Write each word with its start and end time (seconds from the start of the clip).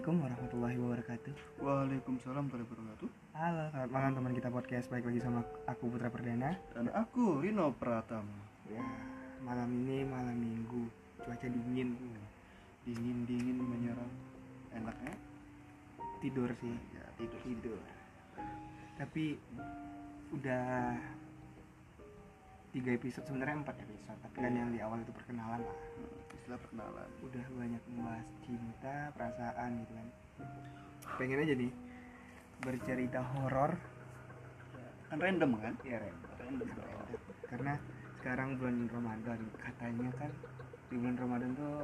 Assalamualaikum 0.00 0.32
warahmatullahi 0.32 0.76
wabarakatuh. 0.80 1.32
Waalaikumsalam 1.60 2.44
warahmatullahi 2.48 2.88
wabarakatuh. 2.88 3.08
Halo, 3.36 3.62
selamat 3.68 3.90
malam 3.92 4.12
teman 4.16 4.32
kita 4.32 4.48
podcast. 4.48 4.86
Baik 4.88 5.04
lagi 5.12 5.20
sama 5.20 5.40
aku 5.68 5.84
Putra 5.92 6.08
Perdana. 6.08 6.56
Dan 6.72 6.88
aku 6.96 7.44
Rino 7.44 7.68
Pratama. 7.76 8.40
Ya, 8.72 8.80
malam 9.44 9.68
ini 9.68 10.00
malam 10.08 10.40
Minggu, 10.40 10.88
cuaca 11.20 11.44
dingin, 11.44 12.00
Dingin 12.88 13.28
dingin 13.28 13.60
menyerang. 13.60 14.12
Enaknya 14.72 15.12
tidur 16.24 16.48
sih, 16.64 16.72
ya 16.96 17.04
tidur. 17.20 17.40
tidur. 17.44 17.80
Tapi 18.96 19.36
udah 20.32 20.96
tiga 22.72 22.90
episode 22.96 23.28
sebenarnya 23.28 23.68
empat 23.68 23.76
episode 23.84 24.16
tapi 24.24 24.48
kan 24.48 24.52
yang 24.56 24.72
di 24.72 24.80
awal 24.80 24.96
itu 25.04 25.12
perkenalan 25.12 25.60
lah 25.60 25.78
Istilah 26.50 26.66
perkenalan. 26.66 27.10
udah 27.22 27.44
banyak 27.54 27.82
membahas 27.86 28.26
cinta 28.42 28.96
perasaan 29.14 29.70
gitu 29.78 29.92
kan 29.94 30.06
pengen 31.14 31.38
aja 31.38 31.54
nih 31.54 31.72
bercerita 32.58 33.20
horor 33.22 33.78
Kan 35.06 35.18
random 35.20 35.50
kan? 35.56 35.74
ya 35.86 36.02
Ren 36.02 36.16
Random. 36.36 37.06
karena 37.46 37.74
sekarang 38.18 38.58
bulan 38.58 38.90
Ramadan 38.90 39.40
katanya 39.56 40.10
kan 40.18 40.30
di 40.90 40.98
bulan 40.98 41.16
Ramadan 41.16 41.50
tuh 41.54 41.74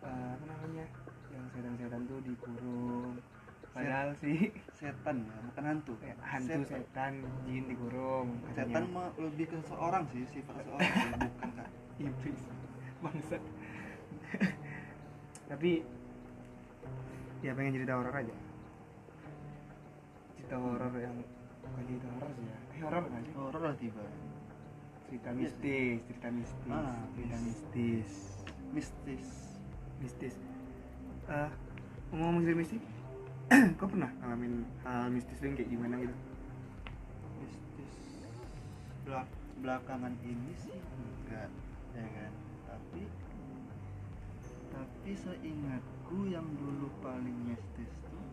eh, 0.00 0.28
apa 0.30 0.44
namanya 0.46 0.86
yang 1.34 1.44
setan-setan 1.50 2.02
tuh 2.06 2.18
dikurung 2.22 3.18
padahal 3.68 4.14
sih 4.14 4.54
Setan 4.70 5.26
ya, 5.26 5.38
bukan 5.44 5.64
hantu. 5.66 5.92
kayak 5.98 6.22
hantu 6.22 6.62
setan 6.62 7.12
jin 7.42 7.66
dikurung 7.66 8.38
Setan 8.48 8.94
mah 8.94 9.10
lebih 9.18 9.50
ke 9.50 9.58
seorang 9.66 10.06
sih, 10.06 10.22
sifat 10.30 10.62
seorang 10.62 10.86
bukan 11.34 11.50
kan. 11.58 11.70
iblis 11.98 12.42
bangsat 13.02 13.42
tapi 15.50 15.70
ya 17.40 17.52
pengen 17.52 17.74
cerita 17.74 17.94
horor 17.94 18.14
aja. 18.14 18.34
Cerita 20.34 20.56
horor 20.56 20.92
yang 20.96 21.16
bukan 21.62 21.82
cerita 21.86 22.08
horor 22.10 22.30
sih 22.32 22.44
ya. 22.44 22.56
Eh 22.74 22.80
horor 22.82 23.02
sih? 23.04 23.32
Horor 23.34 23.62
lah 23.62 23.74
tiba. 23.76 24.04
cerita 25.04 25.30
Iya 25.30 25.36
mistis 25.36 25.98
cerita 26.08 26.28
mistis 26.28 26.72
Ah, 26.72 26.98
cerita 27.14 27.36
mis- 27.38 27.44
mistis. 27.44 28.10
Mistis. 28.72 29.26
mistis. 30.00 30.34
Eh 31.26 31.50
ngomong 32.10 32.42
cerita 32.42 32.58
mistis 32.58 32.82
kau 33.78 33.86
pernah 33.86 34.08
ngalamin 34.18 34.64
hal 34.82 35.12
mistis 35.12 35.38
yang 35.38 35.52
kayak 35.52 35.68
gimana 35.68 35.94
gitu? 36.00 36.16
Mistis. 37.38 37.94
Belak 39.04 39.28
belakangan 39.60 40.12
ini 40.20 40.52
sih 40.56 40.74
enggak, 40.74 41.52
ya 41.92 42.06
kan. 42.08 42.32
Tapi 42.66 43.02
tapi 44.84 45.16
seingatku 45.16 46.28
yang 46.28 46.44
dulu 46.60 46.92
paling 47.00 47.32
mistis 47.48 47.88
tuh 48.04 48.24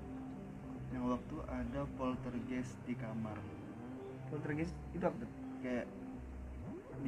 yang 0.91 1.07
waktu 1.07 1.35
ada 1.47 1.87
poltergeist 1.95 2.75
di 2.83 2.91
kamar. 2.99 3.39
Poltergeist 4.27 4.75
itu 4.91 4.99
apa 4.99 5.15
tuh? 5.15 5.31
Kayak 5.63 5.87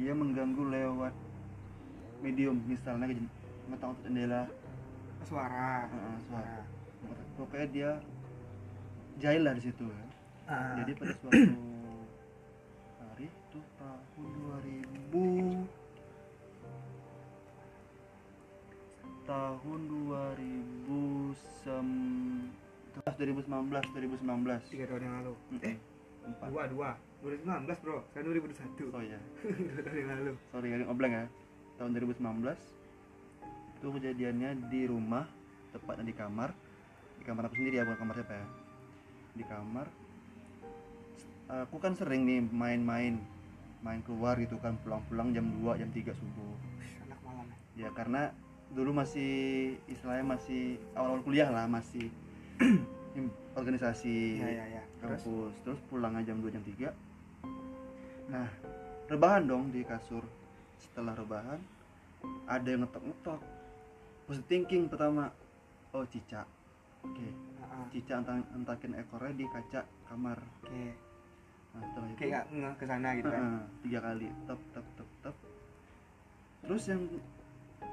dia 0.00 0.12
mengganggu 0.16 0.64
lewat 0.64 1.12
medium 2.24 2.56
misalnya 2.64 3.12
ke 3.12 3.20
ngetok 3.68 4.00
jendela. 4.00 4.48
Suara. 5.28 5.92
Suara. 6.24 6.64
Pokoknya 7.36 7.68
dia 7.68 7.90
jahil 9.20 9.44
lah 9.44 9.52
di 9.52 9.62
situ 9.68 9.84
kan. 9.84 10.08
Ah, 10.48 10.76
jadi 10.80 10.92
pada 10.96 11.12
suatu 11.20 11.56
hari 13.00 13.28
itu 13.28 13.58
tahun 13.76 14.28
2000 15.12 15.83
tahun 19.24 19.80
2000 19.88 21.64
sem 21.64 21.88
2019 22.94 23.48
2019 23.48 24.70
tiga 24.70 24.84
tahun 24.86 25.02
yang 25.02 25.14
lalu. 25.24 25.34
Eh 25.64 25.76
empat. 26.24 26.48
dua 26.52 26.64
dua. 26.68 26.90
2019 27.24 27.84
bro. 27.84 27.98
Sekarang 28.12 28.36
2021 28.36 28.92
oh 28.92 29.02
ya 29.02 29.20
dua 29.72 29.80
tahun 29.80 29.96
yang 29.96 30.10
lalu. 30.12 30.32
Sorry 30.52 30.68
kali 30.70 30.84
ngobleng 30.84 31.12
ya. 31.12 31.24
Tahun 31.80 31.90
2019 31.90 32.20
itu 33.74 33.86
kejadiannya 33.90 34.50
di 34.70 34.80
rumah 34.86 35.24
tepatnya 35.72 36.04
di 36.04 36.14
kamar. 36.14 36.50
Di 37.18 37.24
kamar 37.24 37.48
aku 37.48 37.54
sendiri 37.56 37.80
ya 37.80 37.84
bukan 37.88 37.98
kamar 38.04 38.14
siapa 38.20 38.34
ya. 38.36 38.46
Di 39.34 39.44
kamar. 39.48 39.86
Aku 41.68 41.76
kan 41.80 41.92
sering 41.96 42.24
nih 42.24 42.40
main-main 42.40 43.20
main 43.84 44.00
keluar 44.00 44.40
gitu 44.40 44.56
kan 44.64 44.80
pulang-pulang 44.80 45.36
jam 45.36 45.44
2 45.60 45.80
jam 45.80 45.90
3 45.92 46.12
subuh. 46.16 46.56
Anak 47.04 47.20
malam 47.20 47.46
ya 47.76 47.92
karena 47.92 48.32
dulu 48.74 48.90
masih 48.90 49.32
istilahnya 49.86 50.34
masih 50.34 50.82
awal-awal 50.98 51.22
kuliah 51.22 51.48
lah 51.48 51.70
masih 51.70 52.10
organisasi 53.58 54.42
ya 54.42 54.50
ya 54.50 54.64
ya. 54.78 54.82
Terus? 54.98 55.22
kampus. 55.22 55.54
Terus 55.62 55.80
pulangnya 55.86 56.26
jam 56.26 56.42
2 56.42 56.50
jam 56.50 56.62
3 56.66 56.90
nah 58.24 58.48
rebahan 59.06 59.46
dong 59.46 59.70
di 59.70 59.86
kasur. 59.86 60.26
Setelah 60.80 61.14
rebahan 61.14 61.60
ada 62.50 62.66
yang 62.66 62.82
ngetok-ngetok 62.82 63.40
positive 64.24 64.48
thinking 64.48 64.90
pertama 64.90 65.30
oh 65.94 66.04
cicak 66.10 66.48
oke. 67.06 67.26
Ah, 67.62 67.78
ah. 67.78 67.86
cicak 67.94 68.26
entah 68.26 68.42
entakin 68.58 68.92
ekornya 68.98 69.32
di 69.38 69.46
kaca 69.46 69.86
kamar. 70.10 70.38
Oke. 70.66 70.86
Nah 71.78 71.82
setelah 71.86 72.08
itu 72.10 72.18
kayak 72.18 72.42
nggak 72.50 72.74
ke 72.74 72.84
sana 72.90 73.08
gitu 73.14 73.28
kan? 73.30 73.42
Heeh, 73.42 73.62
tiga 73.86 73.98
kali. 74.02 74.28
Tep 74.50 74.60
tep 74.74 74.86
tep 74.98 75.08
tep. 75.22 75.36
Terus 76.64 76.82
yang 76.90 77.02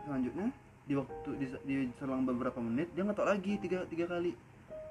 selanjutnya 0.08 0.48
di 0.86 0.94
waktu 0.98 1.30
di, 1.38 1.46
di 1.68 1.76
selang 2.02 2.26
beberapa 2.26 2.58
menit 2.58 2.90
dia 2.98 3.06
ngetok 3.06 3.28
lagi 3.28 3.54
tiga 3.62 3.86
tiga 3.88 4.06
kali. 4.10 4.34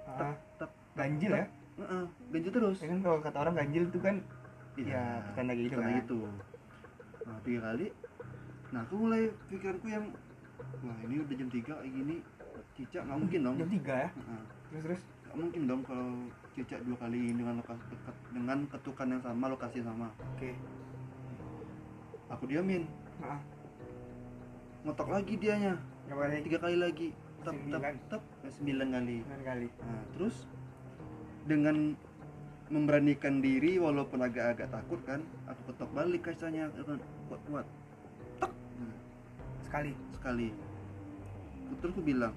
Ah, 0.06 0.34
tep 0.58 0.70
ganjil 0.94 1.32
ya? 1.34 1.46
Heeh, 1.80 2.04
ganjil 2.30 2.52
terus. 2.52 2.78
Ya 2.82 2.88
kan 2.90 3.00
kalau 3.02 3.18
kata 3.22 3.38
orang 3.42 3.54
ganjil 3.58 3.84
itu 3.90 3.98
kan 3.98 4.16
ya 4.78 5.20
petanda 5.30 5.52
gitu 5.52 5.76
petanda 5.76 5.90
kan. 5.90 5.98
gitu. 6.02 6.18
Nah 7.26 7.38
tiga 7.42 7.60
kali. 7.70 7.86
Nah 8.70 8.80
aku 8.86 8.94
mulai 8.96 9.22
pikiranku 9.50 9.86
yang 9.90 10.04
wah 10.86 10.98
ini 11.04 11.14
udah 11.20 11.34
jam 11.34 11.48
3 11.50 11.58
kayak 11.66 11.90
gini. 11.90 12.16
Cicak 12.78 13.02
nggak 13.04 13.18
mungkin 13.18 13.40
dong. 13.42 13.56
Jam 13.58 13.70
tiga 13.70 13.94
ya? 14.06 14.08
Heeh. 14.14 14.42
terus 14.70 14.82
terus? 14.86 15.02
Nggak 15.26 15.36
mungkin 15.36 15.62
dong 15.66 15.82
kalau 15.84 16.10
cicak 16.54 16.80
dua 16.86 16.96
kali 16.98 17.20
dengan 17.34 17.54
lokasi 17.62 17.82
dekat 17.90 18.16
dengan 18.30 18.58
ketukan 18.70 19.06
yang 19.10 19.22
sama 19.22 19.44
lokasi 19.50 19.74
yang 19.82 19.88
sama. 19.94 20.08
Oke. 20.34 20.50
Aku 22.30 22.44
diamin. 22.46 22.86
Ngotok 24.84 25.08
lagi 25.12 25.34
dianya. 25.36 25.76
Kali 26.08 26.40
tiga 26.42 26.58
kali 26.58 26.76
lagi. 26.80 27.08
Tep 27.44 27.56
tep 27.68 27.82
tep 28.08 28.22
sembilan 28.48 28.88
kali. 28.92 29.16
Sembilan 29.24 29.44
kali. 29.44 29.68
Nah 29.84 30.02
terus 30.16 30.36
dengan 31.44 31.76
memberanikan 32.70 33.42
diri 33.42 33.82
walaupun 33.82 34.22
agak-agak 34.22 34.70
takut 34.70 35.00
kan 35.02 35.20
aku 35.50 35.74
ketok 35.74 35.90
balik 35.90 36.22
kacanya 36.30 36.70
dengan 36.70 37.02
kuat-kuat 37.26 37.66
tak 38.38 38.52
Nah, 38.78 38.94
sekali. 39.66 39.92
Sekali. 40.14 40.48
Terus 41.80 41.92
aku 41.92 42.02
bilang 42.02 42.34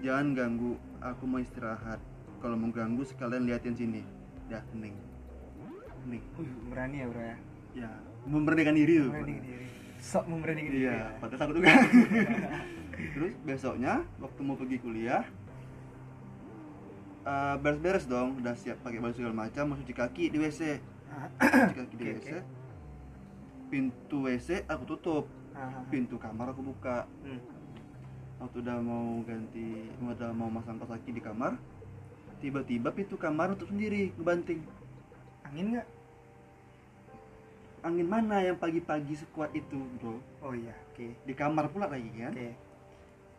jangan 0.00 0.32
ganggu 0.36 0.72
aku 1.02 1.22
mau 1.26 1.40
istirahat. 1.42 2.00
Kalau 2.38 2.54
mau 2.54 2.70
ganggu 2.70 3.02
sekalian 3.02 3.44
liatin 3.50 3.74
sini. 3.74 4.02
Ya 4.48 4.64
hening 4.72 4.96
hening 6.08 6.24
berani 6.72 7.04
ya 7.04 7.06
bro 7.10 7.20
ya? 7.20 7.36
Ya 7.76 7.90
memberanikan 8.24 8.72
diri 8.72 8.94
tuh. 9.04 9.12
Memberanikan 9.12 9.44
diri 9.44 9.77
sok 9.98 10.24
memberanikan 10.26 10.70
diri 10.70 10.78
iya 10.84 10.94
ya. 10.94 11.06
padahal 11.18 11.40
takut 11.40 11.54
juga 11.58 11.70
terus 13.14 13.32
besoknya 13.42 13.94
waktu 14.18 14.40
mau 14.42 14.54
pergi 14.54 14.78
kuliah 14.78 15.22
eh, 17.24 17.56
beres-beres 17.58 18.06
dong 18.06 18.38
udah 18.38 18.54
siap 18.54 18.78
pakai 18.80 18.98
baju 18.98 19.14
segala 19.14 19.36
macam 19.36 19.64
mau 19.68 19.76
cuci 19.76 19.94
kaki 19.94 20.24
di 20.30 20.38
WC 20.38 20.60
cuci 21.42 21.76
kaki 21.76 21.94
di 21.94 22.04
Oke, 22.04 22.12
WC 22.14 22.28
oke. 22.30 22.40
pintu 23.68 24.16
WC 24.24 24.48
aku 24.64 24.82
tutup 24.88 25.24
ah, 25.52 25.66
ah. 25.68 25.82
pintu 25.90 26.16
kamar 26.16 26.50
aku 26.50 26.62
buka 26.64 27.04
Hmm. 27.20 27.40
waktu 28.38 28.62
udah 28.62 28.78
mau 28.78 29.18
ganti 29.26 29.90
udah 29.98 30.30
mau 30.30 30.46
masang 30.48 30.78
kaos 30.78 30.94
kaki 30.94 31.10
di 31.10 31.20
kamar 31.20 31.58
tiba-tiba 32.38 32.94
pintu 32.94 33.18
kamar 33.18 33.50
nutup 33.50 33.66
sendiri 33.66 34.14
ngebanting 34.14 34.62
angin 35.42 35.74
nggak 35.74 35.86
angin 37.82 38.08
mana 38.08 38.42
yang 38.42 38.58
pagi-pagi 38.58 39.14
sekuat 39.18 39.54
itu 39.54 39.78
bro? 40.00 40.18
Oh 40.42 40.54
iya 40.54 40.74
oke. 40.92 41.14
Di 41.24 41.34
kamar 41.34 41.70
pula 41.70 41.86
lagi 41.86 42.10
kan? 42.14 42.32
Oke. 42.34 42.50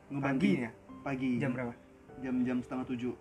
Ngebanting 0.09 0.53
pagi 0.55 0.65
ya? 0.65 0.71
pagi. 1.03 1.31
Jam 1.37 1.51
berapa? 1.55 1.73
Jam-jam 2.19 2.57
setengah 2.63 2.85
tujuh. 2.89 3.13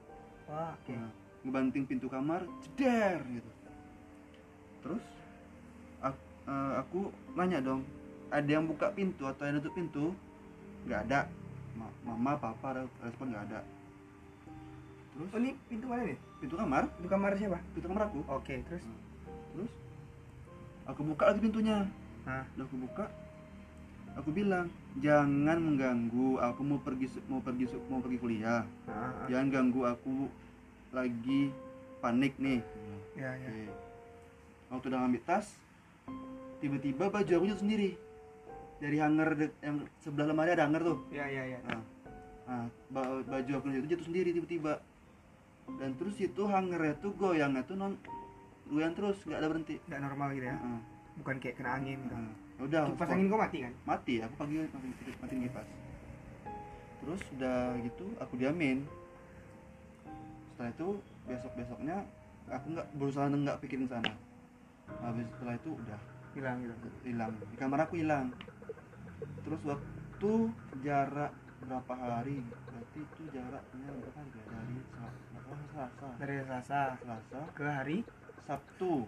Wah 0.48 0.74
oke. 0.74 0.94
Nah, 0.94 1.12
ngebanting 1.46 1.84
pintu 1.86 2.06
kamar 2.06 2.46
jeder 2.62 3.22
gitu. 3.26 3.50
Terus 4.82 5.04
aku, 6.02 6.22
aku 6.78 7.00
nanya 7.34 7.58
dong 7.62 7.82
ada 8.28 8.48
yang 8.48 8.64
buka 8.68 8.92
pintu 8.92 9.24
atau 9.24 9.48
yang 9.48 9.58
nutup 9.58 9.72
pintu? 9.74 10.12
Nggak 10.86 11.00
ada. 11.08 11.20
Ma- 11.74 11.96
mama 12.04 12.38
papa 12.38 12.84
respon 13.04 13.32
nggak 13.34 13.44
ada. 13.52 13.60
Terus? 15.14 15.30
Oh 15.34 15.38
ini 15.42 15.50
pintu 15.66 15.90
mana 15.90 16.02
nih? 16.06 16.18
Pintu 16.38 16.54
kamar. 16.54 16.86
Pintu 16.94 17.08
kamar 17.10 17.30
siapa? 17.34 17.58
Pintu 17.74 17.86
kamar 17.90 18.02
aku. 18.06 18.20
Oke 18.30 18.62
terus? 18.70 18.84
Terus 19.56 19.72
aku 20.88 21.00
buka 21.04 21.30
lagi 21.30 21.40
pintunya. 21.44 21.84
Hah? 22.24 22.44
aku 22.56 22.76
buka. 22.80 23.06
Aku 24.18 24.34
bilang 24.34 24.66
jangan 24.98 25.62
mengganggu 25.62 26.42
aku 26.42 26.60
mau 26.66 26.80
pergi 26.82 27.06
mau 27.30 27.38
pergi 27.38 27.70
mau 27.86 28.02
pergi 28.02 28.18
kuliah. 28.18 28.66
Ah, 28.90 29.14
ah. 29.14 29.26
jangan 29.30 29.46
ganggu 29.52 29.86
aku 29.86 30.26
lagi 30.90 31.54
panik 32.02 32.34
nih. 32.40 32.64
Ya 33.14 33.30
ya 33.38 33.46
Oke. 33.46 33.64
waktu 34.74 34.86
udah 34.90 34.98
ngambil 35.06 35.22
tas 35.22 35.46
tiba-tiba 36.58 37.06
baju 37.12 37.30
aku 37.30 37.44
jatuh 37.46 37.62
sendiri. 37.62 37.90
Dari 38.78 38.98
hanger 38.98 39.28
de- 39.38 39.56
yang 39.62 39.86
sebelah 40.02 40.26
lemari 40.34 40.50
ada 40.56 40.66
hanger 40.66 40.82
tuh. 40.82 40.98
Ya 41.14 41.26
ya 41.30 41.42
ya 41.46 41.58
nah, 41.62 41.82
nah, 42.46 42.66
ba- 42.90 43.22
baju 43.22 43.52
aku 43.54 43.66
itu 43.70 43.86
jatuh 43.86 44.06
sendiri 44.10 44.34
tiba-tiba. 44.34 44.82
Dan 45.78 45.94
terus 45.94 46.16
itu 46.18 46.42
hangernya 46.48 46.98
tuh 46.98 47.14
goyangnya 47.14 47.62
tuh 47.62 47.76
non 47.78 47.94
goyang 48.68 48.94
terus 48.94 49.16
nggak 49.24 49.38
ada 49.40 49.48
berhenti. 49.48 49.74
Nggak 49.88 50.00
normal 50.04 50.28
gitu 50.36 50.46
ya? 50.46 50.56
Nah, 50.56 50.80
bukan 51.18 51.36
kayak 51.42 51.56
kena 51.58 51.70
angin 51.80 51.98
gitu. 52.04 52.14
Nah, 52.14 52.32
udah 52.64 52.80
kipas 52.94 53.08
angin 53.10 53.26
kau 53.26 53.40
mati 53.40 53.58
kan? 53.64 53.72
Mati 53.88 54.14
aku 54.22 54.34
pagi 54.38 54.54
mati, 54.62 55.10
mati 55.18 55.34
kipas. 55.48 55.68
Terus 56.98 57.22
udah 57.38 57.58
gitu 57.82 58.06
aku 58.20 58.34
diamin. 58.36 58.78
Setelah 60.54 60.70
itu 60.74 60.88
besok 61.26 61.52
besoknya 61.54 61.96
aku 62.48 62.66
nggak 62.74 62.88
berusaha 62.96 63.26
nggak 63.30 63.58
pikirin 63.64 63.88
sana. 63.88 64.12
Habis 65.00 65.26
setelah 65.36 65.54
itu 65.56 65.70
udah. 65.74 66.00
Hilang 66.36 66.56
gitu? 66.62 66.74
Hilang. 67.08 67.32
Di 67.50 67.56
kamar 67.56 67.88
aku 67.88 67.94
hilang. 67.98 68.30
Terus 69.42 69.60
waktu 69.64 70.32
jarak 70.84 71.32
berapa 71.64 71.94
hari? 71.94 72.44
Berarti 72.46 72.98
itu 73.02 73.22
jaraknya 73.34 73.88
berapa 73.90 74.18
hari 74.22 74.30
ya? 74.38 74.44
dari 74.48 74.76
Sel- 74.92 75.18
berapa? 75.34 75.50
Hari? 75.50 75.66
Selasa. 75.72 76.06
Dari 76.18 76.34
Selasa 76.44 76.82
Selasa. 77.02 77.40
ke 77.54 77.64
hari 77.66 77.98
Sabtu. 78.48 79.04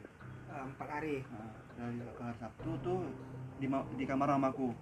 Eh, 0.53 0.65
empat 0.69 0.89
hari. 0.93 1.25
Nah, 1.33 1.49
dari 1.81 1.97
hari 2.05 2.37
Sabtu 2.37 2.71
tuh 2.85 3.01
di, 3.57 3.67
di 3.97 4.05
kamar 4.05 4.37
mamaku 4.37 4.77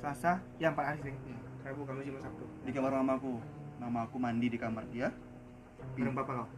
Selasa? 0.00 0.40
Ya 0.60 0.68
empat 0.68 0.84
hari 0.92 0.98
sih. 1.08 1.14
Iya. 1.16 1.38
Rabu 1.64 1.88
Kamis 1.88 2.04
Jumat 2.04 2.22
Sabtu. 2.28 2.44
Di 2.68 2.72
kamar 2.76 2.92
mamaku 3.00 3.40
mamaku 3.80 4.16
mandi 4.20 4.52
di 4.52 4.58
kamar 4.60 4.84
dia. 4.92 5.08
Bareng 5.96 6.12
papa 6.12 6.44
kau? 6.44 6.48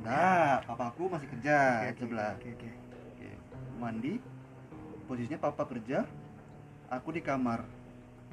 Enggak 0.00 0.56
papaku 0.64 1.02
masih 1.12 1.28
kerja 1.28 1.56
oke, 1.84 2.00
sebelah. 2.00 2.32
oke 2.40 2.48
oke. 2.56 2.70
Oke. 3.12 3.28
mandi. 3.76 4.12
Posisinya 5.04 5.40
papa 5.40 5.68
kerja 5.68 6.08
aku 6.88 7.12
di 7.12 7.20
kamar. 7.20 7.68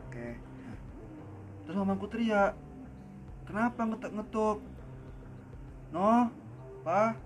Oke. 0.07 0.39
Terus 1.67 1.75
mamaku 1.75 2.07
teriak 2.07 2.55
kenapa 3.43 3.83
ngetuk 3.83 4.11
ngetuk 4.15 4.57
no 5.91 6.31
pa 6.83 7.19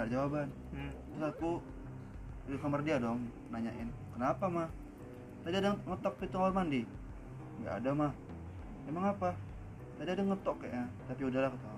nggak 0.00 0.08
ada 0.08 0.16
jawaban. 0.16 0.48
Hmm. 0.72 0.92
terus 1.12 1.24
aku 1.28 1.50
di 2.48 2.56
kamar 2.56 2.80
dia 2.80 2.96
dong 2.96 3.20
nanyain 3.52 3.92
kenapa 4.16 4.44
mah 4.48 4.68
tadi 5.44 5.60
ada 5.60 5.76
ngetok 5.76 6.14
pintu 6.16 6.36
kamar 6.40 6.52
mandi. 6.56 6.82
Nggak 7.60 7.74
ada 7.84 7.90
mah 7.92 8.12
emang 8.88 9.04
apa? 9.12 9.36
Tadi 10.00 10.08
ada 10.08 10.22
ngetok 10.24 10.56
kayaknya 10.64 10.88
tapi 11.04 11.20
udahlah 11.28 11.52
kata 11.52 11.70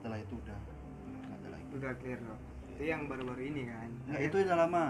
setelah 0.00 0.18
itu 0.24 0.34
udah 0.40 0.58
nggak 1.04 1.36
ada 1.36 1.48
lagi. 1.52 1.68
Udah 1.76 1.92
clear 2.00 2.20
loh 2.24 2.38
itu 2.72 2.82
yang 2.88 3.04
baru-baru 3.04 3.42
ini 3.44 3.62
kan? 3.68 3.88
Nggak 4.08 4.20
Ya. 4.24 4.26
itu 4.32 4.36
udah 4.48 4.56
lama. 4.64 4.84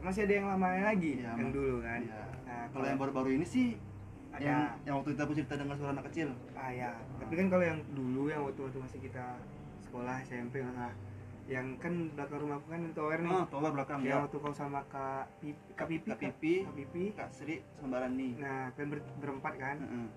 Masih 0.00 0.24
ada 0.24 0.32
yang 0.32 0.46
lamanya 0.48 0.82
lagi? 0.96 1.12
Iya, 1.20 1.32
yang 1.36 1.50
dulu 1.52 1.76
kan? 1.84 2.00
Iya. 2.00 2.22
nah, 2.48 2.64
kalau 2.72 2.86
yang 2.88 2.98
baru-baru 3.04 3.30
ini 3.36 3.44
sih 3.44 3.76
ada. 4.32 4.40
yang 4.40 4.60
yang 4.88 4.94
waktu 4.96 5.12
itu 5.12 5.20
aku 5.20 5.34
cerita 5.36 5.60
dengan 5.60 5.76
suara 5.76 5.92
anak 5.92 6.08
kecil. 6.08 6.32
Ah 6.56 6.72
ya 6.72 6.96
tapi 7.20 7.36
kan 7.36 7.52
kalau 7.52 7.64
yang 7.68 7.84
dulu 7.92 8.32
yang 8.32 8.48
waktu 8.48 8.64
waktu 8.64 8.78
masih 8.80 8.98
kita 9.04 9.36
sekolah 9.84 10.24
SMP 10.24 10.64
salah 10.64 10.96
yang 11.50 11.74
kan 11.76 12.14
belakang 12.14 12.38
rumahku 12.40 12.66
kan 12.68 12.82
tower 12.94 13.18
nih. 13.18 13.32
Oh 13.32 13.44
tower 13.44 13.70
belakang 13.72 13.98
ya. 14.00 14.22
waktu 14.22 14.36
kau 14.38 14.54
sama 14.54 14.86
kak 14.86 15.26
Pipi 15.36 15.58
kak 15.74 15.86
Pipi 15.86 16.06
Kak 16.06 16.18
Pipi 16.20 16.54
kak 16.62 16.74
Pipi. 16.76 17.04
Kak 17.12 17.28
Sri 17.28 17.58
sembaran 17.76 18.14
nih. 18.14 18.38
Nah 18.38 18.70
kan 18.70 18.86
ber- 18.86 19.10
berempat 19.18 19.54
kan? 19.56 19.76
Heeh. 19.78 20.08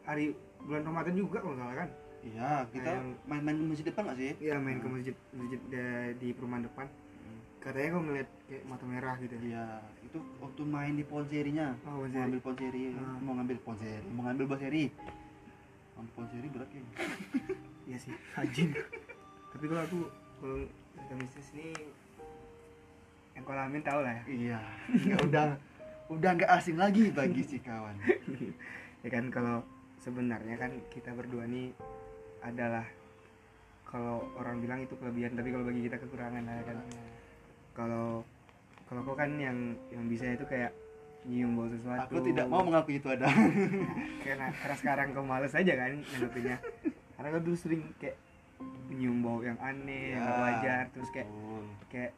hari 0.00 0.24
bulan 0.58 0.82
Ramadan 0.82 1.14
juga 1.14 1.38
kalau 1.40 1.54
salah 1.54 1.76
kan? 1.76 1.88
Iya 2.22 2.50
kita 2.68 2.84
Nah, 2.84 2.96
yang- 2.96 3.16
main-main 3.24 3.56
di 3.56 3.66
masjid 3.66 3.86
depan 3.86 4.02
nggak 4.06 4.18
sih? 4.18 4.32
Iya 4.38 4.54
main 4.56 4.76
ke 4.76 4.84
Hmm. 4.84 4.94
masjid 4.94 5.14
masjid 5.30 5.60
da- 5.66 6.12
di 6.14 6.28
perumahan 6.30 6.64
depan. 6.64 6.86
Katanya 7.58 7.88
kau 7.90 8.00
ngeliat 8.00 8.28
kayak 8.42 8.62
mata 8.64 8.84
merah 8.86 9.14
gitu 9.18 9.36
iya 9.38 9.64
itu 10.00 10.16
waktu 10.38 10.62
main 10.64 10.94
di 10.94 11.04
ponserinya 11.04 11.76
oh 11.82 11.92
mau 11.92 12.00
masjid 12.00 12.16
ngambil 12.22 12.40
ponseri 12.40 12.84
Hmm. 12.88 13.18
mau 13.20 13.32
ngambil 13.34 13.58
ponseri 13.60 14.00
mau 14.08 14.22
ngambil 14.24 14.46
baseri 14.48 14.84
ngambil 15.92 16.12
ponseri 16.14 16.46
berat 16.48 16.70
ya. 16.70 16.82
Iya 17.84 17.98
sih 17.98 18.14
anjing. 18.40 18.70
Tapi 19.50 19.64
kalau 19.66 19.82
aku 19.82 19.98
cerita 20.40 21.14
mistis 21.20 21.48
ini 21.52 21.74
yang 23.36 23.42
kau 23.42 23.54
alamin 23.54 23.82
tau 23.84 24.00
lah 24.00 24.14
ya. 24.14 24.22
Iya. 24.26 24.60
Nggak 24.90 25.20
udah 25.26 25.46
udah 26.10 26.30
nggak 26.38 26.50
asing 26.54 26.76
lagi 26.80 27.10
bagi 27.10 27.42
si 27.44 27.58
kawan. 27.60 27.96
Ya 29.00 29.08
kan 29.08 29.32
kalau 29.32 29.64
sebenarnya 30.04 30.60
kan 30.60 30.76
kita 30.92 31.16
berdua 31.16 31.48
nih 31.48 31.72
adalah 32.44 32.84
kalau 33.88 34.28
orang 34.36 34.60
bilang 34.60 34.84
itu 34.84 34.92
kelebihan 35.00 35.32
tapi 35.32 35.48
kalau 35.48 35.64
bagi 35.64 35.88
kita 35.88 35.96
kekurangan 35.96 36.44
lah 36.44 36.54
ya 36.60 36.64
kan. 36.68 36.78
Kalau 37.72 38.06
kalau 38.84 39.00
kau 39.08 39.16
kan 39.16 39.40
yang 39.40 39.72
yang 39.88 40.04
bisa 40.04 40.36
itu 40.36 40.44
kayak 40.44 40.76
nyium 41.24 41.56
bau 41.56 41.72
sesuatu. 41.72 42.12
Aku 42.12 42.20
tidak 42.20 42.44
mau 42.52 42.60
mengakui 42.60 43.00
itu 43.00 43.08
ada. 43.08 43.24
Karena 44.20 44.52
karena 44.52 44.76
sekarang 44.76 45.16
kau 45.16 45.24
males 45.24 45.56
aja 45.56 45.72
kan 45.72 45.96
nanggepinnya 45.96 46.60
karena 47.16 47.28
kau 47.32 47.40
dulu 47.40 47.56
sering 47.56 47.82
kayak 47.96 48.20
nyium 48.88 49.20
bau 49.20 49.40
yang 49.40 49.56
aneh 49.58 50.12
yang 50.12 50.20
gak 50.20 50.30
Ya. 50.30 50.42
wajar 50.42 50.82
terus 50.90 51.08
kayak 51.10 51.26
Betul. 51.26 51.64
kayak 51.88 52.12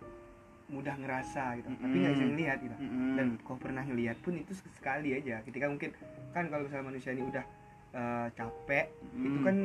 mudah 0.66 0.94
ngerasa 0.96 1.42
gitu 1.54 1.68
tapi 1.70 1.94
nggak 1.94 2.12
bisa 2.14 2.26
ngelihat 2.26 2.58
gitu 2.60 2.76
Mm-mm. 2.78 3.12
dan 3.12 3.26
kau 3.40 3.56
pernah 3.56 3.82
ngelihat 3.82 4.16
pun 4.18 4.32
itu 4.34 4.52
sekali 4.72 5.12
aja 5.12 5.42
ketika 5.42 5.66
mungkin 5.66 5.92
kan 6.32 6.48
kalau 6.48 6.64
misalnya 6.64 6.86
manusia 6.86 7.12
ini 7.12 7.22
udah 7.22 7.44
eh, 7.92 8.26
capek 8.32 8.86
itu 9.12 9.28
Mm. 9.30 9.44
kan 9.44 9.56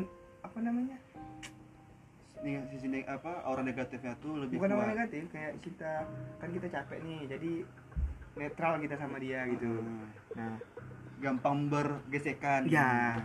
apa 0.44 0.58
namanya 0.60 0.98
sisi 2.70 2.88
neg- 2.88 3.08
apa 3.08 3.44
aura 3.44 3.60
negatifnya 3.62 4.14
tuh 4.18 4.38
lebih 4.38 4.56
bukan 4.58 4.70
kuat 4.70 4.80
apa 4.80 4.88
negatif 4.90 5.22
kayak 5.28 5.54
kita 5.60 5.92
kan 6.38 6.50
kita 6.50 6.68
capek 6.70 6.98
nih 7.02 7.20
jadi 7.26 7.52
netral 8.36 8.74
kita 8.78 8.96
sama 8.96 9.18
dia 9.18 9.42
gitu 9.50 9.68
Hmm. 9.74 10.08
nah 10.32 10.54
gampang 11.18 11.66
bergesekan 11.68 12.70
Ya. 12.70 13.18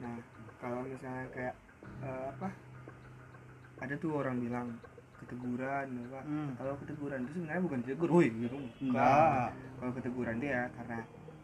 nah 0.00 0.16
kalau 0.56 0.80
misalnya 0.82 1.28
kayak 1.30 1.54
eh, 2.00 2.24
apa 2.30 2.48
ada 3.82 3.94
tuh 3.98 4.10
orang 4.14 4.36
bilang 4.38 4.68
keteguran 5.18 5.86
apa? 6.10 6.20
Hmm. 6.26 6.50
kalau 6.60 6.74
keteguran 6.84 7.18
itu 7.24 7.32
sebenarnya 7.40 7.62
bukan 7.64 7.80
tegur 7.86 8.10
woi 8.12 8.28
gitu 8.28 8.56
enggak. 8.84 9.50
Kalau 9.80 9.92
keteguran 9.96 10.36
dia 10.38 10.60
karena 10.76 10.98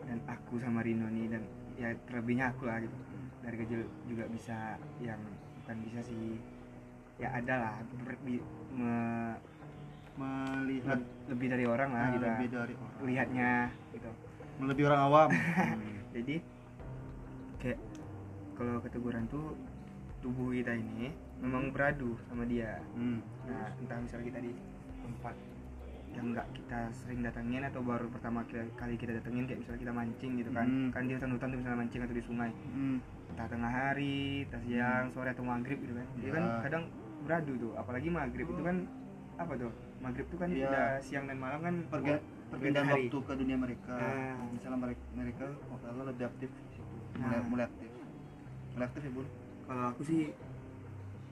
dan 0.04 0.18
aku 0.28 0.54
sama 0.60 0.80
Rino 0.84 1.06
nih 1.08 1.26
dan 1.32 1.42
ya 1.80 1.88
terlebihnya 2.08 2.52
aku 2.52 2.68
lah 2.68 2.78
gitu. 2.82 2.96
Dari 3.40 3.56
kecil 3.56 3.80
juga 4.04 4.24
bisa 4.28 4.76
yang 5.00 5.20
bukan 5.64 5.76
bisa 5.88 6.00
sih. 6.04 6.36
Ya 7.20 7.28
ada 7.36 7.54
lah 7.56 7.74
me- 8.24 9.38
melihat. 10.20 11.00
le- 11.00 11.08
lebih 11.32 11.46
dari 11.48 11.64
orang 11.64 11.90
lah 11.96 12.04
nah, 12.04 12.12
kita 12.12 12.28
lebih 12.36 12.48
dari 12.52 12.74
orang. 12.76 13.00
Lihatnya 13.04 13.52
gitu. 13.96 14.10
Lebih 14.60 14.84
orang 14.92 15.00
awam. 15.08 15.28
Hmm. 15.32 15.96
jadi 16.16 16.34
kayak 17.60 17.80
kalau 18.56 18.76
keteguran 18.84 19.24
tuh 19.32 19.56
tubuh 20.20 20.52
kita 20.52 20.76
ini 20.76 21.12
memang 21.40 21.70
beradu 21.70 22.16
sama 22.22 22.44
dia 22.44 22.78
Hmm. 22.92 23.18
nah 23.44 23.66
entah 23.74 23.98
misalnya 23.98 24.26
kita 24.26 24.40
di 24.40 24.52
tempat 25.00 25.34
yang 26.10 26.26
nggak 26.28 26.46
kita 26.52 26.80
sering 26.92 27.22
datengin 27.22 27.62
atau 27.62 27.80
baru 27.80 28.10
pertama 28.10 28.42
kali 28.50 28.94
kita 28.94 29.14
datengin 29.14 29.46
kayak 29.46 29.62
misalnya 29.62 29.80
kita 29.80 29.94
mancing 29.94 30.32
gitu 30.36 30.50
kan 30.50 30.66
Hmm. 30.66 30.90
kan 30.90 31.02
di 31.04 31.12
hutan-hutan 31.14 31.48
tuh 31.48 31.58
misalnya 31.58 31.78
mancing 31.78 32.00
atau 32.02 32.12
di 32.12 32.24
sungai 32.24 32.50
Hmm. 32.68 32.98
entah 33.30 33.46
tengah 33.46 33.70
hari 33.70 34.18
entah 34.44 34.60
siang 34.60 35.06
sore 35.08 35.30
atau 35.30 35.44
maghrib 35.44 35.78
gitu 35.78 35.94
kan 35.94 36.06
jadi 36.16 36.26
Ya. 36.26 36.34
kan 36.34 36.44
kadang 36.60 36.84
beradu 37.20 37.52
tuh 37.56 37.72
apalagi 37.74 38.08
maghrib 38.10 38.46
itu 38.46 38.60
kan 38.60 38.76
apa 39.36 39.52
tuh 39.54 39.70
maghrib 39.98 40.26
tuh 40.26 40.36
kan 40.36 40.48
Ya. 40.50 40.66
udah 40.66 40.86
siang 41.00 41.24
dan 41.24 41.38
malam 41.38 41.60
kan 41.60 41.74
Perga- 41.88 42.20
perpindahan 42.50 42.86
hari. 42.88 43.06
waktu 43.06 43.18
ke 43.22 43.32
dunia 43.38 43.56
mereka 43.56 43.94
Ah. 43.94 44.34
misalnya 44.50 44.78
mereka 44.82 45.02
mereka 45.14 45.44
kalau 45.78 46.04
lebih 46.04 46.24
aktif 46.26 46.50
di 46.50 46.62
situ 46.66 46.82
Nah. 47.14 47.22
mulai, 47.22 47.40
mulai 47.46 47.64
aktif 47.64 47.88
mulai 48.70 48.84
aktif 48.84 49.00
ya 49.00 49.10
bun 49.12 49.26
kalau 49.64 49.84
aku 49.86 50.02
sih 50.02 50.20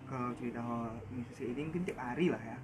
kalau 0.09 0.33
cerita 0.41 0.61
hal 0.65 0.89
mistis 1.13 1.45
ini 1.45 1.69
mungkin 1.69 1.85
tiap 1.85 2.01
hari 2.01 2.33
lah 2.33 2.41
ya. 2.41 2.59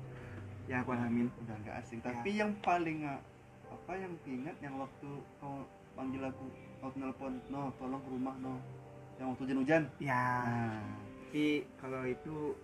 Yang 0.66 0.78
aku 0.82 0.90
alamin. 0.96 1.28
Udah 1.44 1.56
nggak 1.60 1.76
asing. 1.84 1.98
Ya. 2.00 2.04
tapi 2.08 2.30
yang 2.34 2.50
paling 2.64 3.04
uh, 3.04 3.20
apa 3.68 3.92
yang 4.00 4.12
ingat 4.24 4.56
yang 4.64 4.74
waktu 4.80 5.08
kau 5.38 5.68
panggil 5.94 6.24
aku 6.24 6.44
kau 6.80 6.90
telepon 6.96 7.32
no 7.52 7.70
tolong 7.76 8.00
ke 8.00 8.08
rumah 8.08 8.34
no. 8.40 8.54
Yang 9.20 9.26
waktu 9.30 9.42
hujan-hujan 9.46 9.82
ya. 10.00 10.24
Nah. 10.42 10.82
tapi 11.34 11.66
kalau 11.82 12.06
itu 12.06 12.54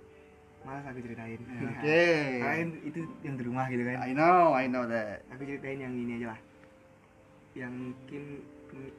malas 0.64 0.84
aku 0.86 0.98
ceritain. 1.04 1.40
Oke. 1.76 2.06
Karena 2.40 2.64
itu 2.86 3.00
yang 3.26 3.34
di 3.36 3.44
rumah 3.44 3.66
gitu 3.68 3.82
kan. 3.84 4.00
I 4.00 4.12
know 4.16 4.56
I 4.56 4.64
know 4.70 4.88
that. 4.88 5.26
Aku 5.34 5.44
ceritain 5.44 5.82
yang 5.82 5.92
ini 5.92 6.22
aja 6.22 6.32
lah. 6.32 6.40
Yang 7.52 7.72
mungkin 7.76 8.22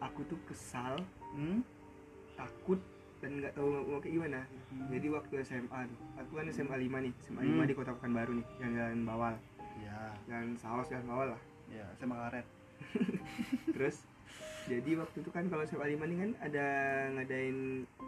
aku 0.03 0.27
tuh 0.27 0.39
kesal 0.43 0.99
hmm? 1.35 1.63
takut 2.35 2.79
dan 3.21 3.31
nggak 3.37 3.53
tahu 3.53 3.69
mau, 3.69 4.01
kayak 4.01 4.13
gimana. 4.17 4.41
Hmm. 4.73 4.89
jadi 4.89 5.07
waktu 5.13 5.33
SMA 5.45 5.81
aku 6.17 6.31
kan 6.41 6.45
SMA 6.49 6.75
5 6.75 7.05
nih 7.05 7.13
SMA 7.21 7.41
Hmm. 7.45 7.61
5 7.61 7.69
di 7.69 7.75
kota 7.77 7.91
Pekanbaru 7.93 8.31
nih 8.41 8.45
yang 8.59 8.71
jalan 8.73 8.99
bawal. 9.05 9.33
Ya 9.77 9.99
jalan 10.25 10.57
saus 10.57 10.89
jalan 10.89 11.05
bawal 11.05 11.27
lah. 11.37 11.41
Ya 11.69 11.85
saya 12.01 12.09
karet. 12.09 12.47
Terus 13.77 13.97
jadi 14.69 14.91
waktu 14.97 15.17
itu 15.21 15.29
kan 15.29 15.45
kalau 15.49 15.63
SMA 15.69 15.85
5 15.93 16.05
ini 16.09 16.15
kan 16.17 16.31
ada 16.41 16.67
ngadain 17.13 17.57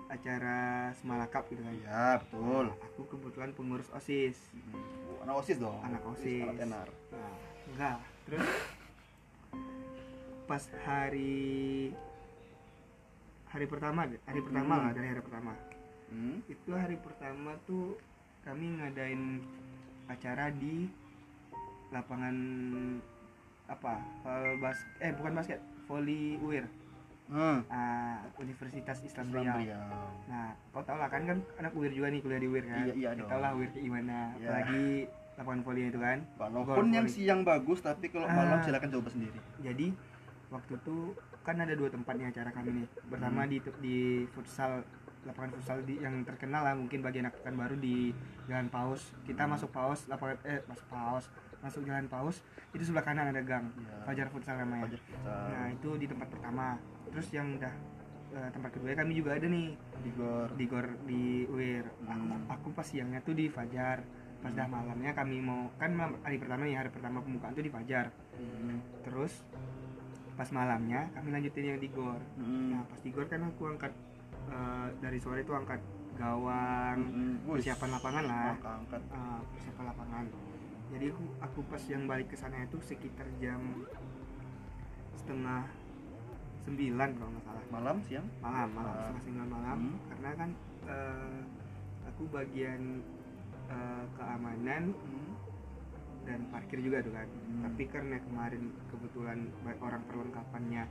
acara 0.10 0.90
semalakap 0.98 1.46
gitu 1.54 1.62
kan. 1.62 1.74
Iya 1.78 2.06
betul. 2.26 2.66
Aku 2.94 3.02
kebetulan 3.06 3.54
pengurus 3.54 3.90
osis. 3.94 4.38
Hmm. 4.52 5.24
anak 5.30 5.36
osis 5.46 5.58
dong. 5.62 5.78
Anak 5.86 6.02
OSIS. 6.04 6.44
anak 6.44 6.58
tenar. 6.58 6.88
Nah 7.14 7.34
enggak. 7.70 7.98
Terus 8.26 8.48
pas 10.44 10.64
hari 10.84 11.94
hari 13.54 13.66
pertama 13.66 14.10
hari 14.26 14.42
pertama 14.42 14.74
Hmm. 14.74 14.82
lah 14.82 14.92
dari 14.92 15.08
hari 15.08 15.22
pertama 15.22 15.52
hmm. 16.10 16.38
itu 16.48 16.70
hari 16.74 16.98
pertama 16.98 17.52
tuh 17.64 17.96
kami 18.42 18.66
ngadain 18.76 19.40
acara 20.06 20.50
di 20.52 20.90
lapangan 21.90 22.36
apa 23.66 23.94
vol 24.20 24.58
bas 24.60 24.76
eh 25.00 25.14
bukan 25.14 25.32
basket 25.34 25.60
volley 25.86 26.36
UIR 26.38 26.66
Hmm. 27.24 27.64
ah, 27.72 28.20
Universitas 28.36 29.00
Islam 29.00 29.32
Islam 29.32 29.48
Riau 29.48 29.56
Riau. 29.56 30.12
nah 30.28 30.52
kau 30.70 30.84
tau 30.84 31.00
lah 31.00 31.08
kan 31.08 31.24
kan 31.24 31.40
anak 31.56 31.72
UIR 31.72 31.90
juga 31.90 32.12
nih 32.12 32.20
kuliah 32.20 32.36
di 32.38 32.50
UIR 32.52 32.66
kan 32.68 32.84
Iya, 32.84 32.94
iya 32.94 33.10
Kita 33.10 33.18
dong. 33.18 33.30
tau 33.32 33.40
lah 33.40 33.52
UIR 33.56 33.70
kayak 33.72 33.86
gimana 33.86 34.18
Iya. 34.34 34.44
apalagi 34.44 34.84
lapangan 35.34 35.62
volley 35.64 35.84
itu 35.88 36.00
kan 36.00 36.20
walaupun 36.36 36.86
yang 36.92 37.08
siang 37.08 37.42
bagus 37.42 37.80
tapi 37.80 38.06
kalau 38.08 38.28
Ah. 38.28 38.36
malam 38.36 38.60
silakan 38.60 38.90
coba 38.92 39.08
sendiri 39.08 39.40
jadi 39.58 39.88
waktu 40.52 40.72
itu 40.76 40.98
kan 41.44 41.56
ada 41.58 41.74
dua 41.74 41.88
tempat 41.88 42.16
nih 42.16 42.28
acara 42.30 42.50
kami 42.50 42.70
nih 42.74 42.86
pertama 43.06 43.44
Hmm. 43.44 43.52
di 43.52 43.58
di 43.80 43.98
futsal 44.28 44.82
lapangan 45.24 45.52
futsal 45.54 45.80
di 45.82 46.00
yang 46.00 46.24
terkenal 46.24 46.62
lah 46.62 46.74
mungkin 46.74 47.00
bagi 47.00 47.20
anak 47.20 47.36
baru 47.46 47.76
di 47.76 48.12
Jalan 48.46 48.68
Paus 48.68 49.12
kita 49.24 49.44
Hmm. 49.44 49.52
masuk 49.54 49.70
Paus 49.70 50.08
lapangan 50.08 50.40
eh 50.44 50.64
masuk 50.66 50.88
Paus 50.88 51.26
masuk 51.60 51.82
Jalan 51.84 52.08
Paus 52.08 52.40
itu 52.70 52.84
sebelah 52.84 53.04
kanan 53.04 53.30
ada 53.30 53.40
gang 53.40 53.72
Iya. 53.74 54.04
Fajar 54.04 54.28
Futsal 54.30 54.56
namanya 54.58 54.84
Fajar 54.86 55.02
futsal. 55.02 55.44
nah 55.50 55.66
itu 55.70 55.90
di 55.96 56.06
tempat 56.08 56.28
pertama 56.28 56.66
terus 57.08 57.28
yang 57.30 57.48
udah 57.54 57.74
eh, 58.34 58.50
tempat 58.50 58.70
kedua 58.74 58.98
kami 58.98 59.14
juga 59.14 59.32
ada 59.32 59.46
nih 59.46 59.68
di 60.02 60.10
gor 60.12 60.50
di 60.52 60.66
gor 60.66 60.88
di 61.06 61.24
UIR 61.46 61.86
aku, 62.02 62.18
Hmm. 62.34 62.50
aku 62.50 62.68
pas 62.72 62.82
siangnya 62.82 63.20
tuh 63.20 63.32
di 63.32 63.46
Fajar 63.46 64.02
pas 64.40 64.52
dah 64.52 64.66
malamnya 64.66 65.12
kami 65.12 65.40
mau 65.40 65.72
kan 65.74 65.92
hari 66.20 66.36
pertama 66.36 66.64
nih 66.64 66.76
hari 66.76 66.90
pertama 66.90 67.20
pembukaan 67.20 67.52
tuh 67.52 67.62
di 67.62 67.70
Fajar 67.70 68.12
Hmm. 68.34 68.80
terus 69.04 69.46
pas 70.34 70.50
malamnya 70.50 71.08
kami 71.14 71.30
lanjutin 71.30 71.66
yang 71.68 71.78
di 71.78 71.88
gor 71.88 72.18
Hmm. 72.36 72.74
nah 72.74 72.84
pas 72.84 72.98
di 72.98 73.10
gor 73.10 73.26
kan 73.26 73.42
aku 73.44 73.64
angkat 73.68 73.94
eh, 74.46 74.88
dari 75.00 75.18
sore 75.18 75.42
itu 75.42 75.52
angkat 75.52 75.80
gawang 76.14 76.98
Hmm. 77.04 77.36
Persiapan 77.48 77.90
lapangan 77.92 78.24
lah 78.24 78.54
angkat, 78.56 79.02
eh, 79.04 79.40
persiapan 79.52 79.86
lapangan 79.88 80.26
jadi 80.90 81.06
aku, 81.10 81.24
aku 81.40 81.60
pas 81.66 81.84
yang 81.86 82.06
balik 82.06 82.28
ke 82.28 82.36
sana 82.36 82.62
itu 82.62 82.78
sekitar 82.80 83.26
jam 83.38 83.62
setengah 85.16 85.66
sembilan 86.60 87.10
kalau 87.14 87.30
nggak 87.30 87.44
salah 87.44 87.64
malam 87.70 87.98
siang 88.04 88.28
malam 88.40 88.70
malam 88.72 88.90
Ah. 88.90 88.98
setengah 89.02 89.22
sembilan 89.22 89.50
malam 89.50 89.78
Hmm. 89.80 90.00
karena 90.08 90.30
kan 90.34 90.50
eh, 90.84 91.38
aku 92.06 92.24
bagian 92.30 92.82
eh, 93.66 94.04
keamanan 94.14 94.84
Hmm. 94.94 95.23
Dan 96.24 96.40
parkir 96.48 96.80
juga 96.80 97.00
tuh 97.00 97.12
kan 97.12 97.28
Hmm. 97.28 97.62
tapi 97.64 97.84
karena 97.86 98.16
kemarin 98.20 98.64
kebetulan 98.88 99.40
orang 99.80 100.02
perlengkapannya 100.04 100.84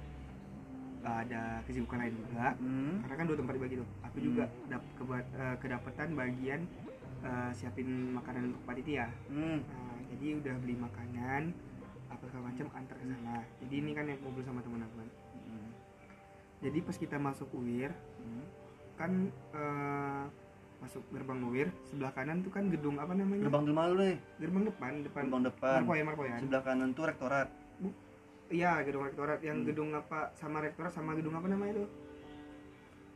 eh, 1.02 1.16
ada 1.20 1.42
kesibukan 1.64 1.98
lain 1.98 2.14
juga 2.16 2.54
Hmm. 2.54 3.02
karena 3.02 3.14
kan 3.16 3.26
dua 3.26 3.36
tempat 3.36 3.52
dibagi 3.56 3.76
tuh 3.76 3.88
aku 4.02 4.16
Hmm. 4.16 4.26
juga 4.28 4.44
dap 4.68 4.82
keba- 4.94 5.30
eh, 5.34 5.56
kedapatan 5.58 6.08
bagian 6.14 6.60
eh, 7.22 7.50
siapin 7.52 7.86
makanan 8.12 8.50
untuk 8.50 8.62
panitia 8.64 9.06
Hmm. 9.26 9.62
nah, 9.62 9.94
jadi 10.08 10.26
udah 10.38 10.54
beli 10.58 10.74
makanan 10.76 11.42
apa 12.06 12.22
segala 12.26 12.50
macam 12.50 12.66
antar 12.72 12.96
ke 12.96 13.06
sana 13.06 13.36
jadi 13.58 13.74
ini 13.74 13.90
kan 13.92 14.04
yang 14.04 14.18
ngobrol 14.20 14.42
sama 14.42 14.60
temen 14.60 14.82
aku 14.82 14.94
kan 14.96 15.08
Hmm. 15.42 15.68
jadi 16.60 16.78
pas 16.80 16.94
kita 16.94 17.16
masuk 17.16 17.48
UIR 17.52 17.92
Hmm. 18.18 18.44
kan 18.94 19.12
eh, 19.54 20.24
masuk 20.82 21.02
gerbang 21.08 21.38
UIR 21.40 21.68
sebelah 21.84 22.10
kanan 22.10 22.42
tuh 22.42 22.50
kan 22.50 22.66
gedung 22.66 22.98
apa 22.98 23.14
namanya? 23.14 23.46
Gerbang 23.46 23.62
dulu 23.62 23.74
malu 23.76 23.94
deh. 23.96 24.16
Gerbang 24.36 24.64
depan 24.66 24.92
depan. 25.00 25.22
Gerbang 25.24 25.44
depan. 25.46 25.78
Marco 25.80 25.94
ya 25.94 26.04
Marco 26.04 26.22
ya 26.24 26.36
sebelah 26.36 26.62
kanan 26.62 26.90
tuh 26.90 27.04
rektorat. 27.06 27.48
Iya 28.48 28.72
gedung 28.82 29.02
rektorat. 29.04 29.38
Yang 29.40 29.56
Hmm. 29.56 29.66
gedung 29.66 29.88
apa 29.92 30.18
sama 30.34 30.58
rektorat 30.58 30.90
sama 30.90 31.14
gedung 31.14 31.32
apa 31.32 31.46
namanya 31.46 31.72
itu? 31.72 31.84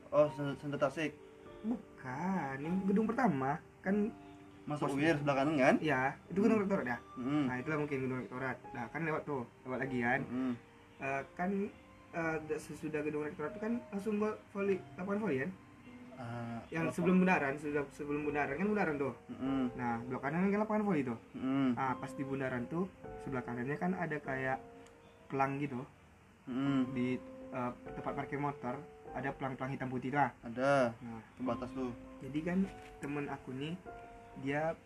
Oh 0.09 0.31
sen- 0.31 0.57
sentra 0.57 0.79
tasik. 0.81 1.13
Bukan 1.61 2.57
yang 2.57 2.75
gedung 2.87 3.05
pertama. 3.05 3.59
Kan 3.83 4.15
masuk 4.63 4.95
UIR 4.95 5.19
sebelah 5.19 5.37
kanan 5.37 5.55
kan? 5.57 5.75
Iya 5.79 6.15
itu 6.27 6.39
gedung 6.41 6.59
rektorat 6.61 6.87
ya 6.87 6.99
Hmm. 7.17 7.47
nah 7.47 7.55
itulah 7.57 7.79
mungkin 7.79 7.99
gedung 8.01 8.19
rektorat. 8.21 8.57
Nah 8.71 8.85
kan 8.89 9.03
lewat 9.03 9.23
tuh 9.23 9.43
lewat 9.63 9.79
lagi 9.81 9.99
kan. 10.01 10.21
Hmm. 10.25 10.55
Eh, 10.97 11.23
kan 11.35 11.51
da- 12.41 12.57
sesudah 12.57 13.03
gedung 13.03 13.21
rektorat 13.23 13.53
itu 13.53 13.61
kan 13.61 13.83
langsung 13.91 14.17
volley 14.51 14.81
lapangan 14.97 15.21
volley 15.21 15.39
kan 15.43 15.51
Ah, 16.17 16.65
yang 16.73 16.89
apa? 16.89 16.95
sebelum 16.97 17.23
bundaran 17.23 17.55
sudah 17.61 17.85
sebelum 17.93 18.25
bundaran 18.25 18.57
kan 18.57 18.67
bundaran 18.67 18.97
tuh. 18.97 19.15
Hmm. 19.29 19.69
nah 19.77 20.01
blok 20.09 20.21
kanan 20.25 20.49
kan 20.49 20.61
lapangan 20.65 20.83
volley 20.85 21.05
tuh. 21.05 21.19
Hmm. 21.37 21.77
ah 21.77 21.93
pas 21.97 22.11
di 22.13 22.23
bundaran 22.25 22.65
tuh 22.67 22.89
sebelah 23.25 23.45
kanannya 23.45 23.77
kan 23.77 23.93
ada 23.93 24.17
kayak 24.21 24.59
pelang 25.29 25.61
gitu. 25.61 25.85
Hmm. 26.47 26.89
di 26.95 27.19
eh, 27.53 27.73
tempat 27.97 28.13
parkir 28.15 28.39
motor 28.39 28.79
ada 29.17 29.33
pelang-pelang 29.33 29.73
hitam 29.73 29.89
putih 29.89 30.13
lah. 30.13 30.29
Ada. 30.45 30.93
Nah. 30.93 31.21
Pembatas 31.41 31.73
tuh. 31.73 31.91
Jadi 32.21 32.39
kan 32.45 32.59
temen 33.01 33.29
aku 33.33 33.53
nih 33.57 33.75
dia 34.45 34.77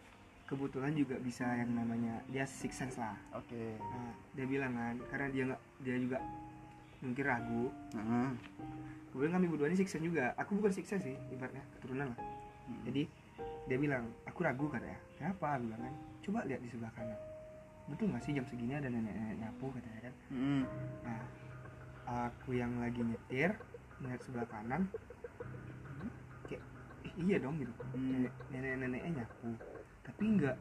kebetulan 0.46 0.94
juga 0.94 1.14
bisa 1.22 1.46
yang 1.46 1.70
namanya 1.74 2.22
dia 2.26 2.46
six 2.46 2.78
sense 2.78 2.98
lah. 2.98 3.14
Oke. 3.34 3.78
Nah 3.78 4.14
dia 4.34 4.46
bilang 4.46 4.74
kan 4.74 4.96
karena 5.10 5.26
dia 5.30 5.42
nggak 5.50 5.62
dia 5.82 5.96
juga 5.98 6.18
mungkin 7.00 7.24
ragu. 7.24 7.64
Nah. 7.96 8.32
kemudian 9.10 9.34
kami 9.34 9.50
berdua 9.50 9.66
ini 9.66 9.78
six 9.80 9.90
sense 9.90 10.06
juga. 10.06 10.32
Aku 10.38 10.54
bukan 10.54 10.70
six 10.70 10.86
sense 10.86 11.02
sih 11.02 11.16
ibaratnya 11.34 11.64
keturunan 11.76 12.14
lah. 12.14 12.18
Hmm. 12.70 12.82
jadi 12.86 13.02
dia 13.66 13.78
bilang 13.78 14.06
aku 14.22 14.46
ragu 14.46 14.70
katanya 14.70 14.98
kenapa? 15.18 15.58
aku 15.58 15.62
bilang 15.66 15.82
kan. 15.82 15.94
Coba 16.22 16.38
lihat 16.46 16.60
di 16.62 16.70
sebelah 16.70 16.92
kanan. 16.94 17.18
Betul 17.90 18.14
nggak 18.14 18.22
sih 18.22 18.32
jam 18.36 18.46
segini 18.46 18.78
ada 18.78 18.86
nenek-nenek 18.86 19.36
nyapu? 19.42 19.66
katanya 19.74 20.00
kan. 20.06 20.14
Hmm. 20.30 20.64
nah 21.02 21.20
aku 22.30 22.54
yang 22.54 22.72
lagi 22.78 23.02
nyetir 23.02 23.54
melihat 24.00 24.20
sebelah 24.24 24.48
kanan 24.48 24.88
hmm, 26.00 26.10
kayak 26.48 26.62
"Eh, 27.06 27.12
iya 27.26 27.36
dong 27.42 27.58
gitu. 27.58 27.72
Hmm. 27.96 28.30
nenek 28.54 28.72
neneknya 28.78 29.10
nyapu. 29.24 29.50
Tapi 30.06 30.22
nggak 30.38 30.56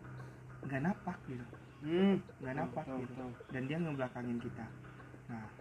nggak 0.65 0.81
napak 0.81 1.17
gitu. 1.29 1.45
Hmm. 1.79 2.17
nggak 2.43 2.55
napak 2.59 2.83
Tahu, 2.83 2.99
gitu. 3.05 3.13
dan 3.53 3.61
dia 3.69 3.77
ngebelakangin 3.77 4.39
kita. 4.41 4.65
Nah 5.29 5.58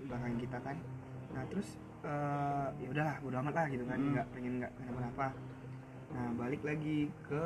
ngebelakangin 0.00 0.40
kita 0.40 0.58
kan 0.58 0.76
nah 1.30 1.44
terus 1.46 1.68
eh, 2.00 2.68
ya 2.80 2.88
udahlah 2.88 3.16
bodo 3.20 3.36
amat 3.38 3.54
lah 3.54 3.66
gitu 3.68 3.84
kan 3.84 3.98
Hmm. 3.98 4.12
nggak 4.12 4.26
pengen 4.32 4.52
nggak 4.58 4.72
kenapa-napa 4.74 5.26
nah 6.10 6.28
balik 6.34 6.62
lagi 6.64 6.98
ke 7.22 7.44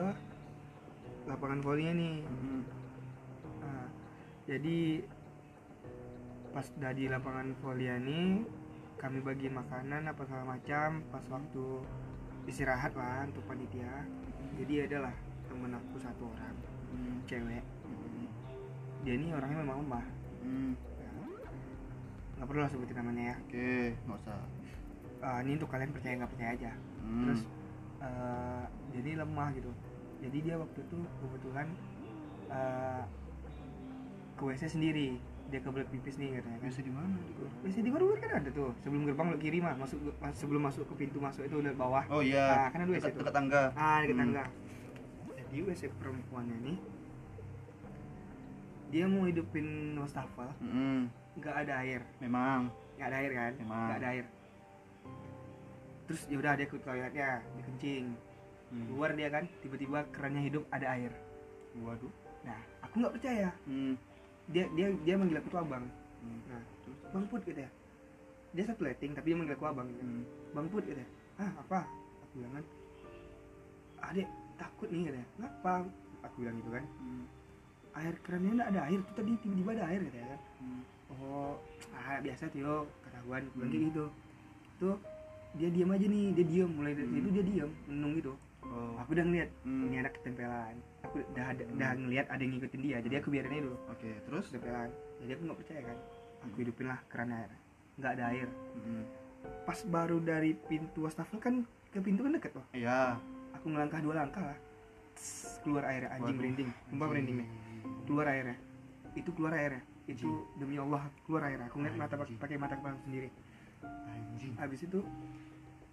lapangan 1.25 1.61
volleynya 1.61 1.93
nih 1.93 2.17
Hmm. 2.25 2.63
Nah, 3.61 3.89
jadi 4.45 5.01
pas 6.51 6.67
udah 6.71 6.93
di 6.93 7.05
lapangan 7.09 7.49
volley 7.59 7.89
nih 7.91 8.29
kami 8.95 9.19
bagiin 9.21 9.53
makanan 9.53 10.07
apa 10.07 10.23
segala 10.23 10.55
macam 10.55 11.03
pas 11.11 11.25
waktu 11.27 11.65
istirahat 12.47 12.95
lah 12.95 13.27
untuk 13.27 13.43
panitia 13.45 14.07
jadi 14.55 14.87
adalah 14.87 15.13
temen 15.45 15.73
aku 15.73 15.97
satu 15.99 16.25
orang 16.25 16.55
Hmm. 16.89 17.19
cewek 17.27 17.65
Hmm. 17.83 18.29
dia 19.03 19.13
ini 19.13 19.29
orangnya 19.29 19.59
memang 19.61 19.83
lemah 19.83 20.07
Hmm. 20.41 20.73
Nggak 22.45 22.53
perlu 22.53 22.61
lah 22.61 22.69
sebutin 22.69 22.97
namanya 23.01 23.23
ya. 23.25 23.37
Oke 23.41 23.73
nggak 24.05 24.19
usah. 24.21 24.37
Ah, 25.19 25.41
ini 25.41 25.57
untuk 25.57 25.73
kalian 25.73 25.97
percaya 25.97 26.13
nggak 26.15 26.29
percaya 26.29 26.51
aja. 26.53 26.73
Hmm. 27.01 27.25
terus 27.25 27.41
eh, 27.99 28.65
jadi 28.93 29.11
lemah 29.17 29.49
gitu. 29.55 29.73
Jadi 30.21 30.37
dia 30.43 30.61
waktu 30.61 30.77
itu 30.79 30.97
kebetulan 31.25 31.73
eh, 32.53 33.03
ke 34.37 34.43
WC 34.45 34.69
sendiri. 34.69 35.17
Dia 35.49 35.61
kebelet 35.61 35.89
pipis 35.89 36.21
nih 36.21 36.37
katanya 36.37 36.61
kan. 36.61 36.69
Biasa 36.69 36.81
di 36.83 36.93
mana? 36.93 37.17
WC 37.65 37.77
di 37.81 37.89
baru 37.89 38.13
kan 38.15 38.31
ada 38.35 38.51
tuh. 38.51 38.77
Sebelum 38.79 39.09
gerbang 39.09 39.33
lo 39.33 39.41
kiri 39.41 39.59
mah 39.59 39.73
masuk 39.75 39.97
mas- 40.15 40.37
sebelum 40.37 40.61
masuk 40.63 40.85
ke 40.85 40.95
pintu 40.99 41.17
masuk 41.19 41.49
itu 41.49 41.57
udah 41.59 41.73
bawah. 41.73 42.05
Oh 42.11 42.21
iya. 42.21 42.45
Nah, 42.45 42.69
kan 42.69 42.85
ada 42.85 42.93
WC 42.93 43.09
dekat, 43.09 43.25
dekat 43.25 43.33
tangga. 43.33 43.63
Ah 43.73 44.05
di 44.05 44.13
Hmm. 44.13 44.21
tangga. 44.21 44.45
Jadi 45.33 45.57
WC 45.63 45.83
perempuannya 45.95 46.61
nih 46.63 46.77
dia 48.87 49.09
mau 49.09 49.25
hidupin 49.25 49.65
wastafel 49.97 50.53
Hmm. 50.61 51.09
Nggak 51.35 51.55
ada 51.57 51.75
air 51.81 52.01
memang 52.19 52.71
nggak 52.95 53.09
ada 53.09 53.17
air 53.17 53.33
kan 53.33 53.53
Emang. 53.59 53.85
nggak 53.85 53.99
ada 53.99 54.09
air 54.11 54.27
terus 56.05 56.21
ya 56.27 56.37
udah 56.37 56.53
dia 56.55 56.67
ke 56.67 56.77
toiletnya 56.79 57.31
dia 57.41 57.65
kencing 57.65 58.07
Hmm. 58.65 58.91
keluar 58.91 59.15
dia 59.15 59.29
kan 59.29 59.45
tiba-tiba 59.63 60.03
kerannya 60.11 60.43
hidup 60.43 60.65
ada 60.69 60.89
air 60.91 61.13
waduh 61.79 62.11
nah 62.43 62.59
aku 62.83 62.95
nggak 62.99 63.15
percaya 63.15 63.49
Hmm. 63.65 63.95
dia 64.47 64.67
dia 64.73 64.91
dia 64.99 65.15
manggil 65.15 65.39
aku 65.39 65.49
tuh 65.49 65.61
abang 65.61 65.85
Hmm. 66.19 66.41
nah 66.45 66.63
terus 66.83 66.99
bang 67.07 67.25
put 67.29 67.41
gitu 67.45 67.61
ya 67.61 67.71
dia 68.51 68.65
satu 68.65 68.83
letting 68.83 69.13
tapi 69.13 69.31
dia 69.31 69.37
manggil 69.37 69.55
aku 69.55 69.67
abang 69.69 69.87
gitu. 69.87 70.03
Hmm. 70.03 70.25
bang 70.51 70.67
put 70.69 70.83
gitu 70.83 70.99
ya 70.99 71.09
ah 71.39 71.51
apa 71.57 71.79
aku 72.19 72.33
bilang 72.35 72.53
kan 72.53 72.65
adek 74.05 74.29
takut 74.57 74.89
nih 74.89 75.01
gitu 75.05 75.17
ya 75.17 75.27
ngapa 75.39 75.75
aku 76.23 76.35
bilang 76.37 76.57
gitu 76.59 76.71
kan 76.73 76.85
Hmm. 76.99 77.25
air 77.95 78.15
kerannya 78.19 78.51
nggak 78.55 78.71
ada 78.71 78.81
air 78.85 79.01
tuh 79.05 79.15
tadi 79.15 79.33
tiba-tiba 79.39 79.71
ada 79.73 79.85
air 79.87 80.01
gitu 80.03 80.17
ya 80.17 80.27
kan 80.27 80.41
Hmm. 80.59 80.83
Oh 81.11 81.57
ah 81.93 82.19
biasa 82.19 82.49
Tio 82.49 82.85
ketahuan 83.03 83.43
gue 83.49 83.59
Hmm. 83.59 83.71
kayak 83.71 83.85
gitu. 83.89 84.05
Tuh 84.77 84.97
dia 85.55 85.69
diam 85.71 85.91
aja 85.91 86.05
nih 86.05 86.25
dia 86.33 86.45
diam 86.45 86.71
mulai 86.71 86.93
dari 86.93 87.07
Hmm. 87.07 87.17
situ 87.17 87.29
dia 87.31 87.45
diam 87.45 87.71
menung 87.87 88.13
gitu. 88.15 88.33
Oh. 88.65 88.97
Aku 88.99 89.13
udah 89.13 89.25
ngeliat 89.25 89.51
Hmm. 89.63 89.87
ini 89.87 89.97
anak 89.99 90.13
ketempelan. 90.17 90.75
Aku 91.03 91.15
udah 91.23 91.45
ada 91.47 91.63
Hmm. 91.63 91.75
udah 91.75 91.91
ngeliat 91.95 92.27
ada 92.27 92.41
yang 92.41 92.53
ngikutin 92.55 92.81
dia 92.81 92.97
jadi 93.01 93.15
aku 93.19 93.29
biarin 93.29 93.53
aja 93.53 93.63
dulu. 93.63 93.79
Oke 93.89 94.09
terus? 94.21 94.45
Ketempelan. 94.49 94.91
Jadi 95.21 95.31
aku 95.31 95.43
nggak 95.45 95.59
percaya 95.61 95.81
kan? 95.85 95.99
Aku 96.43 96.57
hidupin 96.59 96.87
lah 96.87 96.99
keran 97.07 97.31
air. 97.31 97.51
Nggak 97.95 98.13
ada 98.13 98.25
air. 98.29 98.49
Mm. 98.79 99.05
pas 99.45 99.77
baru 99.85 100.17
dari 100.19 100.57
pintu 100.57 101.05
wastafel 101.05 101.37
kan 101.37 101.69
ke 101.87 102.01
pintu 102.01 102.25
kan 102.25 102.33
deket 102.33 102.57
loh 102.57 102.65
iya. 102.73 103.13
Aku 103.53 103.69
ngelangkah 103.69 104.01
dua 104.01 104.17
langkah 104.17 104.41
lah. 104.41 104.57
Tss, 105.15 105.61
keluar 105.61 105.85
airnya 105.85 106.11
anjing 106.11 106.25
Waduh. 106.27 106.41
merinding. 106.41 106.69
Sumpah 106.89 107.07
merinding 107.07 107.37
nih 107.39 107.49
keluar 108.03 108.27
airnya. 108.27 108.57
Itu 109.13 109.31
keluar 109.31 109.53
airnya 109.53 109.85
itu 110.05 110.29
demi 110.55 110.77
Allah 110.77 111.09
keluar 111.25 111.45
airnya 111.45 111.67
aku 111.67 111.81
ngeliat 111.81 111.97
mata 111.97 112.15
Anjing. 112.15 112.37
pakai 112.37 112.57
mata 112.57 112.75
kepala 112.77 112.97
sendiri 113.01 113.29
anjing 114.07 114.53
habis 114.55 114.81
itu 114.83 115.01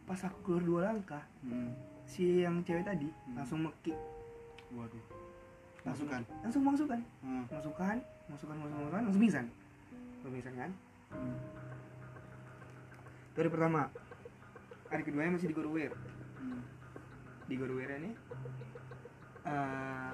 pas 0.04 0.20
aku 0.20 0.38
keluar 0.44 0.64
dua 0.64 0.82
langkah 0.86 1.24
Mm. 1.42 1.72
si 2.04 2.44
yang 2.44 2.60
cewek 2.62 2.84
tadi 2.84 3.08
Hmm. 3.08 3.36
langsung 3.36 3.60
meki 3.62 3.96
waduh 4.72 5.00
langsung 5.82 6.08
masukkan 6.08 6.22
langsung 6.42 6.62
masukkan 6.62 7.00
Hmm. 7.22 7.44
masukkan 7.48 7.98
masukkan 8.28 8.56
masukkan 8.58 8.78
masukkan 8.78 9.02
langsung 9.02 9.22
pingsan 9.22 9.46
langsung 10.12 10.32
pingsan 10.34 10.54
kan 10.56 10.72
Hmm. 11.10 11.36
itu 13.32 13.38
hari 13.38 13.50
pertama 13.50 13.82
hari 14.88 15.02
keduanya 15.02 15.32
masih 15.34 15.48
di 15.48 15.56
Goruwer 15.56 15.92
Hmm. 16.36 16.62
di 17.48 17.56
Goruwer 17.56 17.90
ini 17.96 18.12
eh, 19.42 20.14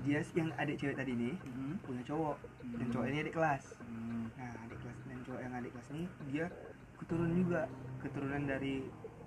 dia 0.00 0.20
yang 0.32 0.48
adik 0.56 0.76
cewek 0.76 0.96
tadi 0.96 1.12
nih 1.12 1.34
Hmm. 1.44 1.76
punya 1.84 2.02
cowok. 2.04 2.36
Dan 2.76 2.86
Hmm. 2.86 2.92
cowok 2.92 3.06
ini 3.08 3.18
adik 3.20 3.34
kelas. 3.34 3.64
Hmm. 3.84 4.24
nah 4.38 4.52
adik 4.64 4.78
kelas 4.80 4.98
dan 5.04 5.18
cowok 5.24 5.40
yang 5.40 5.52
adik 5.54 5.70
kelas 5.76 5.88
ini 5.92 6.04
dia 6.30 6.46
keturunan 6.96 7.32
juga. 7.34 7.62
Keturunan 8.00 8.42
dari 8.48 8.74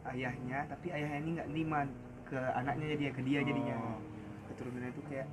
ayahnya 0.04 0.60
tapi 0.68 0.88
ayahnya 0.90 1.18
ini 1.22 1.30
nggak 1.38 1.48
nerima 1.54 1.80
ke 2.26 2.40
anaknya 2.58 2.86
jadi 2.98 3.04
ke 3.14 3.22
dia 3.22 3.40
jadinya. 3.42 3.78
Oh. 3.78 4.02
keturunannya 4.44 4.92
itu 4.94 5.02
kayak 5.10 5.28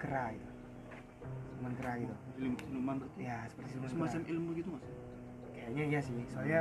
kera 0.00 0.32
gitu 0.32 0.48
cuman 1.58 1.72
kera 1.78 1.92
gitu. 2.00 2.14
Ilmu 2.40 2.56
siluman 2.58 2.96
ya 3.14 3.36
seperti 3.46 3.68
siluman 3.76 3.86
kera. 3.86 3.94
semacam 3.94 4.20
ilmu 4.32 4.48
gitu 4.56 4.68
mas 4.72 4.84
kayaknya 5.52 5.82
iya 5.86 6.00
sih. 6.00 6.14
Soalnya 6.32 6.60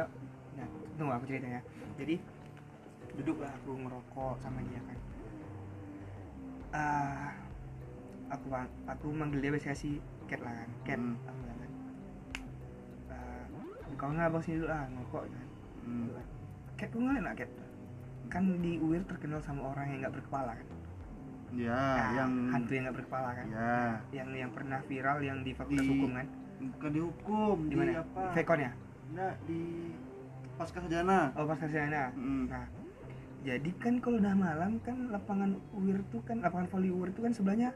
nah 0.57 0.67
tunggu 1.00 1.13
aku 1.15 1.25
ceritanya. 1.31 1.62
Jadi 1.98 2.15
duduklah 3.17 3.51
aku 3.55 3.71
ngerokok 3.77 4.36
sama 4.39 4.60
dia 4.67 4.79
kan. 4.83 4.98
Ah 6.71 7.31
aku 8.31 8.47
aku 8.88 9.05
manggil 9.11 9.39
dia 9.39 9.51
biasanya 9.51 9.75
si 9.75 10.00
cat 10.25 10.39
lah 10.39 10.53
kan 10.55 10.69
cat 10.85 10.97
Hmm. 10.97 11.15
aku 11.21 11.38
bilang 11.38 11.57
kan. 11.57 11.71
Ah, 13.09 13.43
kau 13.95 14.09
nggak 14.09 14.27
abang 14.27 14.41
sini 14.41 14.57
dulu 14.57 14.67
lah 14.67 14.83
ngerokok 14.88 15.23
kan. 15.25 15.47
Hmm. 15.83 16.07
Kan. 16.09 16.25
cat 16.73 16.88
kau 16.89 17.00
nggak 17.00 17.17
enak 17.19 17.33
cat. 17.38 17.51
Kan 18.27 18.43
di 18.57 18.71
UIR 18.77 19.03
terkenal 19.03 19.39
sama 19.39 19.61
orang 19.67 19.85
yang 19.88 20.00
nggak 20.01 20.15
berkepala 20.15 20.51
kan. 20.55 20.67
Ya 21.51 21.75
Nah, 21.75 22.09
yang 22.15 22.31
hantu 22.50 22.71
yang 22.71 22.83
nggak 22.88 22.97
berkepala 22.97 23.29
kan. 23.35 23.45
Ya. 23.45 23.79
Yang 24.15 24.29
yang 24.38 24.51
pernah 24.51 24.79
viral 24.81 25.17
yang 25.19 25.38
di 25.43 25.51
fakultas 25.51 25.83
Di- 25.83 25.91
hukum 25.91 26.11
kan. 26.15 26.27
Bukan 26.61 26.89
dihukum 26.93 27.57
di 27.67 27.69
di, 27.69 27.75
mana 27.75 27.91
apa? 28.00 28.23
Vekon 28.31 28.59
ya? 28.61 28.71
Nggak, 29.11 29.33
di 29.43 29.61
pasca 30.55 30.77
sarjana. 30.79 31.19
Oh 31.35 31.43
pas 31.43 31.57
sarjana. 31.57 32.03
Hmm. 32.15 32.45
Nah, 32.47 32.65
jadi 33.41 33.69
kan 33.75 33.97
kalau 33.97 34.21
udah 34.21 34.31
malam 34.31 34.77
kan 34.79 35.09
lapangan 35.09 35.57
UIR 35.73 36.00
tuh 36.07 36.21
kan 36.23 36.39
lapangan 36.39 36.69
voli 36.69 36.88
UIR 36.88 37.11
tuh 37.11 37.25
kan 37.25 37.33
sebelahnya 37.33 37.73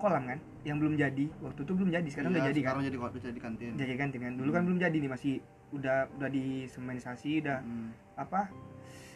kolam 0.00 0.24
kan 0.24 0.38
yang 0.60 0.76
belum 0.76 0.94
jadi 0.94 1.24
waktu 1.38 1.60
itu 1.60 1.72
belum 1.72 1.90
jadi 1.90 2.08
sekarang 2.08 2.30
udah 2.30 2.40
Iya, 2.40 2.48
jadi 2.48 2.58
kan 2.58 2.64
sekarang 2.66 2.82
jadi 2.82 2.96
udah 2.98 3.20
jadi 3.22 3.40
kantin 3.40 3.72
jadi 3.76 3.94
kantin 3.94 4.20
kan 4.20 4.32
dulu 4.34 4.50
kan 4.50 4.58
Hmm. 4.58 4.66
belum 4.66 4.78
jadi 4.80 4.96
nih 4.98 5.10
masih 5.10 5.34
udah 5.70 5.96
udah 6.10 6.28
disemenisasi 6.28 7.30
udah 7.40 7.58
Hmm. 7.60 7.88
apa 8.16 8.40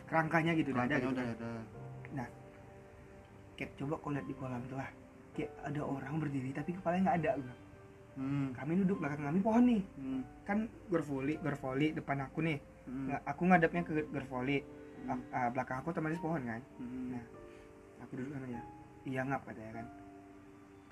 kerangkanya 0.05 0.53
gitu 0.55 0.71
udah 0.71 0.85
ada 0.85 0.97
gitu 0.97 1.09
udah 1.11 1.25
kan. 1.25 1.35
ada 1.35 2.27
Kayak 3.55 3.71
coba 3.79 3.95
kau 3.97 4.11
lihat 4.11 4.27
di 4.27 4.35
kolam 4.35 4.63
tuh 4.67 4.75
lah 4.75 4.91
kayak 5.31 5.51
ada 5.63 5.81
orang 5.81 6.15
berdiri 6.19 6.51
tapi 6.51 6.71
kepalanya 6.73 7.03
nggak 7.05 7.19
ada 7.21 7.31
gitu. 7.39 7.53
hmm. 8.17 8.47
kami 8.53 8.73
duduk 8.79 8.99
belakang 8.99 9.23
kami 9.25 9.41
pohon 9.41 9.65
nih 9.65 9.83
Hmm. 9.95 10.23
kan 10.45 10.59
gervoli 10.89 11.35
gervoli 11.39 11.89
depan 11.91 12.19
aku 12.23 12.41
nih 12.41 12.59
Hmm. 12.85 13.09
Nggak, 13.09 13.21
aku 13.25 13.43
ngadepnya 13.45 13.83
ke 13.83 13.93
gervoli 14.07 14.59
Ah, 15.05 15.17
ah, 15.33 15.49
belakang 15.49 15.81
aku 15.81 15.89
otomatis 15.91 16.17
pohon 16.17 16.41
kan 16.43 16.61
Hmm. 16.77 17.13
Nah, 17.13 17.25
aku 18.01 18.13
duduk 18.15 18.33
sama 18.33 18.47
dia 18.47 18.63
iya 19.05 19.21
ngap 19.23 19.43
katanya 19.45 19.73
kan 19.75 19.87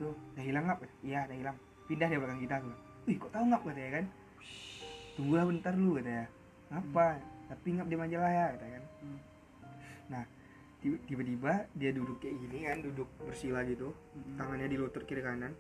tuh 0.02 0.14
udah 0.32 0.42
hilang 0.42 0.64
ngap 0.66 0.78
iya 1.00 1.20
udah 1.24 1.36
hilang. 1.36 1.56
Pindah 1.84 2.06
dia 2.06 2.18
belakang 2.18 2.40
kita 2.40 2.54
bilang, 2.58 2.80
wih 3.04 3.16
kok 3.16 3.30
tahu 3.30 3.44
ngap 3.46 3.62
katanya 3.62 3.90
kan? 3.92 4.04
Tunggulah 5.12 5.44
bentar 5.44 5.72
dulu 5.72 5.92
katanya. 5.96 6.26
Ngapa? 6.68 7.06
Tapi 7.48 7.68
ngap 7.70 7.86
di 7.86 7.96
majalah 7.96 8.30
ya 8.30 8.46
katanya 8.50 8.72
kan. 8.72 8.84
Hmm. 9.02 9.20
nah 10.08 10.24
tiba- 10.78 11.00
tiba-tiba 11.06 11.52
dia 11.72 11.90
duduk 11.90 12.18
kayak 12.18 12.36
gini 12.38 12.58
kan 12.64 12.78
duduk 12.80 13.08
bersila 13.20 13.60
gitu. 13.62 13.92
Hmm. 14.12 14.36
tangannya 14.36 14.66
di 14.66 14.76
lutut 14.76 15.02
kiri 15.02 15.20
kanan. 15.20 15.52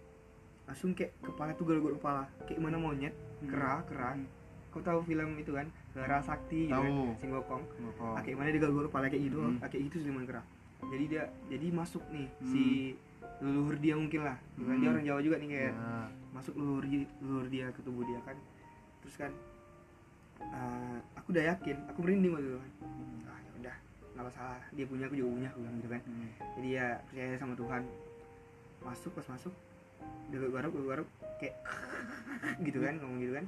Langsung 0.62 0.92
kayak 0.92 1.12
kepala 1.20 1.52
tuh 1.52 1.64
garuk 1.64 1.94
kepala. 1.94 2.26
Kayak 2.44 2.60
mana 2.60 2.76
monyet 2.76 3.14
kera 3.42 3.82
kera. 3.84 4.14
Hmm. 4.14 4.26
kau 4.68 4.80
tahu 4.80 5.04
film 5.04 5.36
itu 5.36 5.52
kan? 5.52 5.68
Kera 5.92 6.18
Sakti 6.18 6.64
gitu 6.64 6.72
kan. 6.74 6.92
Singgokong. 7.18 7.62
Ah, 8.00 8.20
kayak 8.20 8.36
mana 8.36 8.48
dia 8.48 8.60
garuk 8.62 8.88
kepala 8.88 9.06
kayak 9.06 9.22
gitu. 9.22 9.36
Hmm. 9.38 9.60
ah, 9.60 9.68
kayak 9.68 9.82
gitu 9.86 9.96
siluman 10.00 10.24
kera. 10.24 10.40
Jadi 10.82 11.04
dia 11.06 11.22
jadi 11.46 11.66
masuk 11.70 12.02
nih 12.08 12.26
Hmm. 12.32 12.48
si 12.48 12.62
leluhur 13.38 13.76
dia 13.76 13.94
mungkin 13.94 14.20
lah. 14.22 14.36
Bukan 14.54 14.74
dia 14.76 14.86
Hmm. 14.86 14.94
orang 14.94 15.04
Jawa 15.04 15.20
juga 15.20 15.36
nih 15.38 15.48
kayak 15.50 15.72
Ya. 15.72 15.90
masuk 16.30 16.54
leluhur 16.54 16.84
dia, 16.84 17.02
leluhur 17.18 17.46
dia 17.48 17.66
ke 17.68 17.80
tubuh 17.82 18.04
dia 18.04 18.20
kan. 18.22 18.36
Terus 19.00 19.16
kan 19.16 19.32
ah, 20.42 20.98
aku 21.14 21.30
udah 21.30 21.44
yakin 21.48 21.76
aku 21.88 21.98
merinding 22.00 22.32
waktu 22.32 22.46
itu 22.46 22.58
kan. 22.58 22.70
Ah 23.24 23.38
ya 23.38 23.50
udah 23.58 23.76
nggak 24.12 24.24
masalah. 24.26 24.60
Dia 24.70 24.84
punya 24.86 25.04
aku 25.06 25.14
juga 25.14 25.28
punya 25.32 25.48
aku 25.48 25.58
bilang 25.60 25.76
gitu 25.76 25.88
kan. 25.90 26.00
Hmm. 26.02 26.28
jadi 26.58 26.68
ya 26.70 26.86
percaya 27.06 27.36
sama 27.36 27.54
Tuhan. 27.54 27.82
Masuk 28.82 29.10
pas 29.14 29.26
masuk 29.28 29.54
dia 30.30 30.38
garuk 30.38 30.52
garuk 30.52 30.74
garuk 30.84 31.08
kayak 31.38 31.54
gitu 32.66 32.78
kan 32.78 32.94
ngomong 32.98 33.18
gitu 33.18 33.32
kan. 33.34 33.46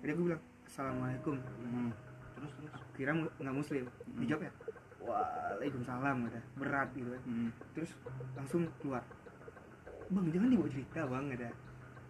Jadi 0.00 0.10
aku 0.12 0.22
bilang 0.24 0.42
assalamualaikum. 0.64 1.36
Hmm. 1.38 1.90
terus 2.36 2.52
terus? 2.52 2.70
Aku 2.70 2.88
kira 2.94 3.10
nggak 3.14 3.54
muslim. 3.54 3.84
Dijawab 4.16 4.42
ya 4.44 4.52
waalaikumsalam 5.06 6.16
kata. 6.26 6.40
Berat 6.58 6.88
gitu 6.92 7.08
kan. 7.14 7.22
Hmm. 7.24 7.50
terus 7.72 7.90
langsung 8.34 8.62
keluar. 8.82 9.02
Bang 10.06 10.26
jangan 10.30 10.48
dibawa 10.50 10.70
cerita 10.70 11.00
bang 11.06 11.24
kata. 11.32 11.50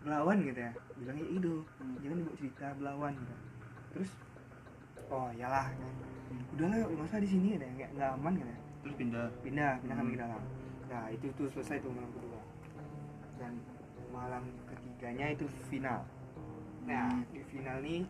Belawan 0.06 0.36
gitu 0.46 0.60
ya 0.60 0.72
bilangnya 0.96 1.26
itu 1.28 1.52
Hmm. 1.78 1.96
jangan 2.00 2.16
dibawa 2.16 2.36
cerita 2.38 2.66
belawan 2.78 3.12
gitu 3.16 3.34
terus 3.96 4.10
oh 5.08 5.28
iyalah 5.32 5.72
kan 5.72 5.92
udahlah 6.52 6.78
masa 6.94 7.16
di 7.16 7.28
sini 7.30 7.56
ada 7.56 7.64
nggak 7.64 7.90
nggak 7.96 8.10
aman 8.14 8.32
kan 8.36 8.46
ya 8.46 8.58
terus 8.82 8.94
pindah? 8.94 9.26
Pindah 9.42 9.70
pindah 9.82 9.96
kami 9.98 10.06
Hmm. 10.06 10.14
ke 10.14 10.22
dalam. 10.22 10.42
Nah 10.86 11.04
itu 11.10 11.26
tuh 11.34 11.48
selesai 11.50 11.82
tuh 11.82 11.90
malam 11.90 12.10
kedua. 12.14 12.40
Dan 13.36 13.52
malam 14.14 14.42
ketiganya 14.70 15.26
itu 15.34 15.44
final. 15.66 16.06
Nah 16.86 17.10
Hmm. 17.10 17.26
di 17.34 17.42
final 17.50 17.76
nih 17.82 18.06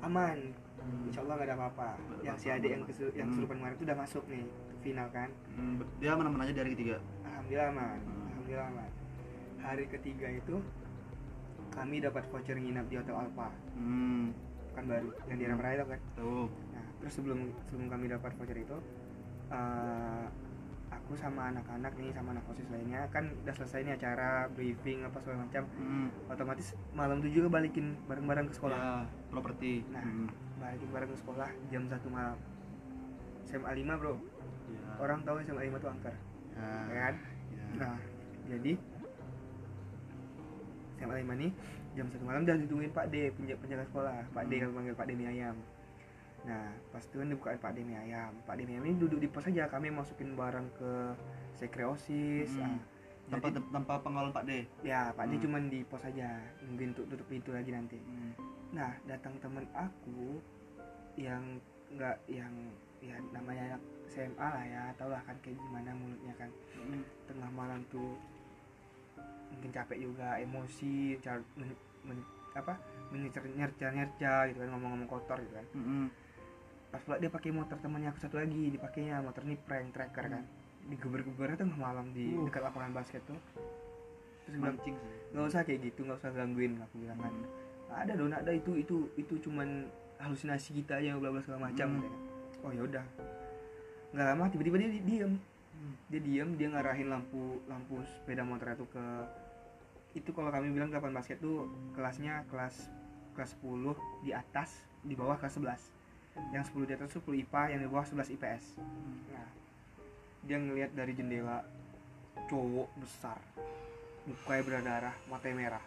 aman. 0.00 0.38
Hmm. 0.40 0.67
Insya 1.04 1.20
Allah 1.22 1.34
nggak 1.36 1.48
ada 1.48 1.56
apa-apa. 1.56 1.88
Yang 2.20 2.36
si 2.38 2.46
adik 2.48 2.70
yang 2.70 2.82
kesu 2.84 3.04
yang 3.12 3.26
Hmm. 3.28 3.32
kesurupan 3.34 3.56
kemarin 3.58 3.74
itu 3.74 3.84
udah 3.84 3.98
masuk 3.98 4.24
nih 4.26 4.44
final 4.78 5.08
kan. 5.10 5.28
Hmm, 5.52 5.74
dia 5.98 6.12
mana-mana 6.14 6.42
aja 6.44 6.54
dari 6.54 6.70
ketiga? 6.72 6.96
Alhamdulillah 7.22 7.68
aman 7.70 7.98
Hmm. 7.98 8.26
alhamdulillah 8.28 8.66
aman. 8.70 8.90
Hari 9.58 9.84
ketiga 9.88 10.26
itu 10.30 10.56
kami 11.68 11.96
dapat 11.98 12.22
voucher 12.28 12.56
nginap 12.56 12.86
di 12.86 12.96
hotel 12.96 13.14
Alpa 13.14 13.48
hmm. 13.76 14.24
kan 14.72 14.84
baru 14.86 15.10
yang 15.26 15.38
di 15.38 15.44
Aram 15.46 15.58
Raya 15.58 15.74
itu 15.76 15.86
kan? 15.88 16.00
Tahu. 16.14 16.42
Nah, 16.72 16.86
terus 16.98 17.12
sebelum 17.12 17.38
sebelum 17.66 17.86
kami 17.88 18.06
dapat 18.06 18.30
voucher 18.34 18.58
itu, 18.58 18.76
eh, 19.50 20.24
aku 21.08 21.16
sama 21.16 21.48
anak-anak 21.48 21.96
nih 21.96 22.12
sama 22.12 22.36
anak 22.36 22.44
osis 22.52 22.68
lainnya 22.68 23.08
kan 23.08 23.32
udah 23.40 23.54
selesai 23.56 23.80
nih 23.80 23.96
acara 23.96 24.44
briefing 24.52 25.08
apa 25.08 25.16
segala 25.24 25.48
macam. 25.48 25.64
hmm. 25.64 26.28
Otomatis 26.28 26.76
malam 26.92 27.24
itu 27.24 27.40
juga 27.40 27.48
balikin 27.48 27.96
bareng-bareng 28.04 28.52
ke 28.52 28.54
sekolah. 28.60 28.76
ya 28.76 28.92
properti 29.32 29.88
Nah. 29.88 30.04
Hmm. 30.04 30.28
Balikin 30.60 30.88
bareng 30.92 31.08
ke 31.08 31.16
sekolah 31.16 31.48
jam 31.72 31.88
satu 31.88 32.12
malam. 32.12 32.36
SMA 33.48 33.72
5 33.72 33.88
bro, 33.96 34.20
ya. 34.68 35.00
orang 35.00 35.24
tahu 35.24 35.40
SMA 35.40 35.72
5 35.72 35.80
tuh 35.80 35.88
angker, 35.88 36.12
ya. 36.52 36.68
ya 36.92 36.96
kan? 37.00 37.14
Ya. 37.56 37.64
Nah, 37.80 37.96
jadi 38.52 38.72
SMA 41.00 41.14
5 41.24 41.40
nih 41.40 41.50
jam 41.96 42.06
satu 42.12 42.24
malam 42.28 42.44
udah 42.44 42.56
ditungguin 42.60 42.92
Pak 42.92 43.08
D 43.08 43.32
penjaga, 43.32 43.64
penjaga 43.64 43.84
sekolah 43.88 44.16
Pak 44.36 44.44
D 44.44 44.52
Hmm. 44.52 44.60
kalau 44.60 44.74
panggil 44.76 44.92
Pak 45.00 45.06
D 45.08 45.10
mie 45.16 45.28
ayam 45.32 45.56
nah 46.48 46.64
pas 46.88 46.98
itu 46.98 47.14
kan 47.14 47.28
dibukain 47.28 47.60
Pak 47.60 47.72
D 47.72 47.84
mie 47.84 48.00
ayam 48.00 48.32
Pak 48.42 48.56
D 48.56 48.64
mie 48.64 48.74
ayam 48.74 48.86
ini 48.86 48.96
duduk 48.96 49.20
di 49.20 49.28
pos 49.28 49.44
aja 49.44 49.68
kami 49.68 49.92
masukin 49.92 50.32
barang 50.32 50.72
ke 50.72 50.92
sekre 51.54 51.84
osis 51.84 52.48
Hmm. 52.50 52.64
ah. 52.66 52.80
tanpa 53.28 53.52
Jadi, 53.52 53.60
tanpa 53.68 53.94
pengawalan 54.00 54.32
Pak 54.32 54.44
D 54.44 54.64
ya 54.80 55.12
Pak 55.12 55.28
D 55.28 55.36
Hmm. 55.36 55.42
cuman 55.44 55.62
di 55.68 55.80
pos 55.82 56.00
aja 56.02 56.28
nungguin 56.62 56.90
untuk 56.90 57.04
tutup 57.06 57.28
pintu 57.28 57.52
lagi 57.52 57.68
nanti 57.68 58.00
hmm. 58.00 58.32
nah 58.70 58.96
datang 59.04 59.36
temen 59.38 59.68
aku 59.70 60.40
yang 61.14 61.60
nggak 61.90 62.16
yang 62.26 62.52
ya 62.98 63.14
namanya 63.30 63.62
anak 63.70 63.82
SMA 64.06 64.40
lah 64.40 64.64
ya 64.64 64.82
tau 64.94 65.06
lah 65.06 65.20
kan 65.22 65.36
kayak 65.38 65.54
gimana 65.58 65.92
mulutnya 65.92 66.32
kan 66.34 66.48
Hmm. 66.72 67.04
tengah 67.26 67.50
malam 67.50 67.84
tuh 67.86 68.16
mungkin 69.48 69.70
capek 69.70 69.98
juga 69.98 70.38
emosi 70.38 70.92
car- 71.18 71.44
men, 72.00 72.22
apa 72.54 72.76
menyecer 73.08 73.44
nyerca 73.46 73.86
nyerca 73.90 74.34
gitu 74.46 74.58
kan 74.58 74.70
ngomong-ngomong 74.70 75.06
kotor 75.06 75.36
gitu 75.38 75.52
kan 75.52 75.66
Mm-mm. 75.74 76.06
Pas 76.88 77.00
pula 77.04 77.20
dia 77.20 77.28
pakai 77.28 77.52
motor 77.52 77.76
temannya 77.78 78.08
aku 78.08 78.20
satu 78.24 78.40
lagi 78.40 78.72
dipakainya 78.72 79.20
motor 79.20 79.44
ini 79.44 79.56
prank 79.60 79.92
tracker 79.92 80.24
kan. 80.32 80.44
Digeber-geber 80.88 81.52
tengah 81.56 81.76
malam 81.76 82.08
di 82.16 82.32
Uh. 82.32 82.48
dekat 82.48 82.64
lapangan 82.64 82.96
basket 82.96 83.20
tuh. 83.28 83.36
Terus 84.48 84.56
mancing 84.56 84.96
nggak 85.36 85.44
usah 85.44 85.60
kayak 85.68 85.92
gitu 85.92 86.08
nggak 86.08 86.18
usah 86.24 86.32
gangguin 86.32 86.80
aku 86.80 86.94
bilang 87.04 87.20
kan. 87.20 87.32
Ada 87.92 88.12
dong 88.16 88.32
ada. 88.32 88.48
Itu 88.48 88.72
itu 88.80 89.12
itu 89.20 89.34
cuman 89.44 89.84
halusinasi 90.16 90.80
kita 90.80 90.98
aja 91.04 91.20
bla 91.20 91.28
bla 91.28 91.44
segala 91.44 91.68
macam. 91.68 92.00
Hmm. 92.00 92.64
oh 92.64 92.72
ya 92.72 92.82
udah. 92.88 93.04
Nggak 94.16 94.26
lama 94.32 94.44
tiba-tiba 94.48 94.76
dia 94.80 94.90
di- 94.96 95.04
diem. 95.04 95.32
Hmm. 95.78 95.94
dia 96.10 96.18
diem 96.18 96.48
dia 96.58 96.68
ngarahin 96.74 97.06
lampu 97.06 97.62
lampu 97.70 98.02
sepeda 98.02 98.42
motor 98.42 98.74
itu 98.74 98.82
ke 98.90 99.04
itu 100.18 100.30
kalau 100.34 100.50
kami 100.50 100.74
bilang 100.74 100.90
kapan 100.90 101.14
basket 101.14 101.38
tuh 101.38 101.70
kelasnya 101.94 102.42
kelas 102.50 102.90
kelas 103.38 103.54
10 103.62 103.94
di 104.26 104.34
atas 104.34 104.88
di 105.06 105.14
bawah 105.14 105.38
kelas 105.38 105.54
11 105.62 105.97
yang 106.54 106.64
10 106.64 106.88
di 106.88 106.92
atas 106.96 107.12
tuh 107.12 107.22
10 107.32 107.44
IPA 107.44 107.62
yang 107.76 107.80
di 107.84 107.88
bawah 107.90 108.06
11 108.06 108.34
IPS 108.38 108.64
nah 109.32 109.48
dia 110.44 110.56
ngelihat 110.56 110.90
dari 110.96 111.12
jendela 111.12 111.64
cowok 112.48 112.88
besar 112.98 113.38
mukanya 114.28 114.62
berdarah 114.62 115.14
matanya 115.32 115.56
merah. 115.56 115.84